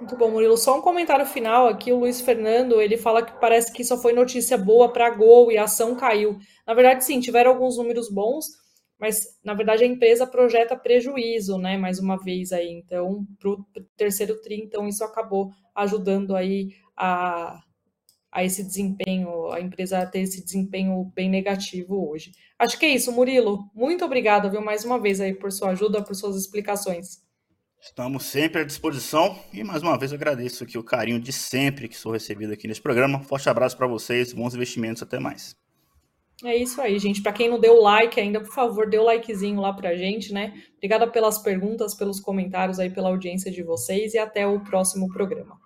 Muito 0.01 0.17
bom, 0.17 0.31
Murilo. 0.31 0.57
Só 0.57 0.79
um 0.79 0.81
comentário 0.81 1.27
final 1.27 1.67
aqui. 1.67 1.91
O 1.91 1.99
Luiz 1.99 2.21
Fernando 2.21 2.81
ele 2.81 2.97
fala 2.97 3.23
que 3.23 3.39
parece 3.39 3.71
que 3.71 3.83
só 3.83 3.95
foi 4.01 4.13
notícia 4.13 4.57
boa 4.57 4.91
para 4.91 5.11
Gol 5.11 5.51
e 5.51 5.59
a 5.59 5.65
ação 5.65 5.95
caiu. 5.95 6.39
Na 6.65 6.73
verdade, 6.73 7.05
sim, 7.05 7.19
tiveram 7.19 7.51
alguns 7.51 7.77
números 7.77 8.09
bons, 8.09 8.47
mas 8.99 9.37
na 9.43 9.53
verdade 9.53 9.83
a 9.83 9.87
empresa 9.87 10.25
projeta 10.25 10.75
prejuízo, 10.75 11.59
né? 11.59 11.77
Mais 11.77 11.99
uma 11.99 12.17
vez 12.17 12.51
aí. 12.51 12.71
Então, 12.71 13.27
para 13.39 13.51
o 13.51 13.63
terceiro 13.95 14.41
tri, 14.41 14.55
então 14.55 14.87
isso 14.87 15.03
acabou 15.03 15.51
ajudando 15.75 16.35
aí 16.35 16.69
a, 16.97 17.61
a 18.31 18.43
esse 18.43 18.63
desempenho, 18.63 19.51
a 19.51 19.61
empresa 19.61 20.03
ter 20.07 20.21
esse 20.21 20.43
desempenho 20.43 21.11
bem 21.13 21.29
negativo 21.29 22.09
hoje. 22.09 22.31
Acho 22.57 22.79
que 22.79 22.87
é 22.87 22.89
isso, 22.89 23.11
Murilo. 23.11 23.69
Muito 23.75 24.03
obrigada, 24.03 24.49
viu, 24.49 24.61
mais 24.61 24.83
uma 24.83 24.99
vez 24.99 25.21
aí 25.21 25.35
por 25.35 25.51
sua 25.51 25.69
ajuda, 25.71 26.03
por 26.03 26.15
suas 26.15 26.35
explicações. 26.35 27.21
Estamos 27.81 28.25
sempre 28.25 28.61
à 28.61 28.63
disposição 28.63 29.35
e 29.51 29.63
mais 29.63 29.81
uma 29.81 29.97
vez 29.97 30.13
agradeço 30.13 30.63
aqui 30.63 30.77
o 30.77 30.83
carinho 30.83 31.19
de 31.19 31.33
sempre 31.33 31.87
que 31.87 31.97
sou 31.97 32.11
recebido 32.11 32.53
aqui 32.53 32.67
nesse 32.67 32.79
programa. 32.79 33.21
Forte 33.21 33.49
abraço 33.49 33.75
para 33.75 33.87
vocês, 33.87 34.31
bons 34.33 34.53
investimentos, 34.53 35.01
até 35.01 35.19
mais. 35.19 35.55
É 36.43 36.55
isso 36.55 36.79
aí, 36.79 36.99
gente. 36.99 37.23
Para 37.23 37.33
quem 37.33 37.49
não 37.49 37.59
deu 37.59 37.81
like 37.81 38.19
ainda, 38.19 38.39
por 38.39 38.53
favor, 38.53 38.87
dê 38.87 38.99
o 38.99 39.03
likezinho 39.03 39.59
lá 39.59 39.73
pra 39.73 39.95
gente, 39.95 40.31
né? 40.31 40.53
Obrigada 40.77 41.07
pelas 41.07 41.39
perguntas, 41.39 41.95
pelos 41.95 42.19
comentários 42.19 42.79
aí, 42.79 42.91
pela 42.91 43.09
audiência 43.09 43.51
de 43.51 43.63
vocês 43.63 44.13
e 44.13 44.19
até 44.19 44.45
o 44.45 44.59
próximo 44.59 45.07
programa. 45.09 45.59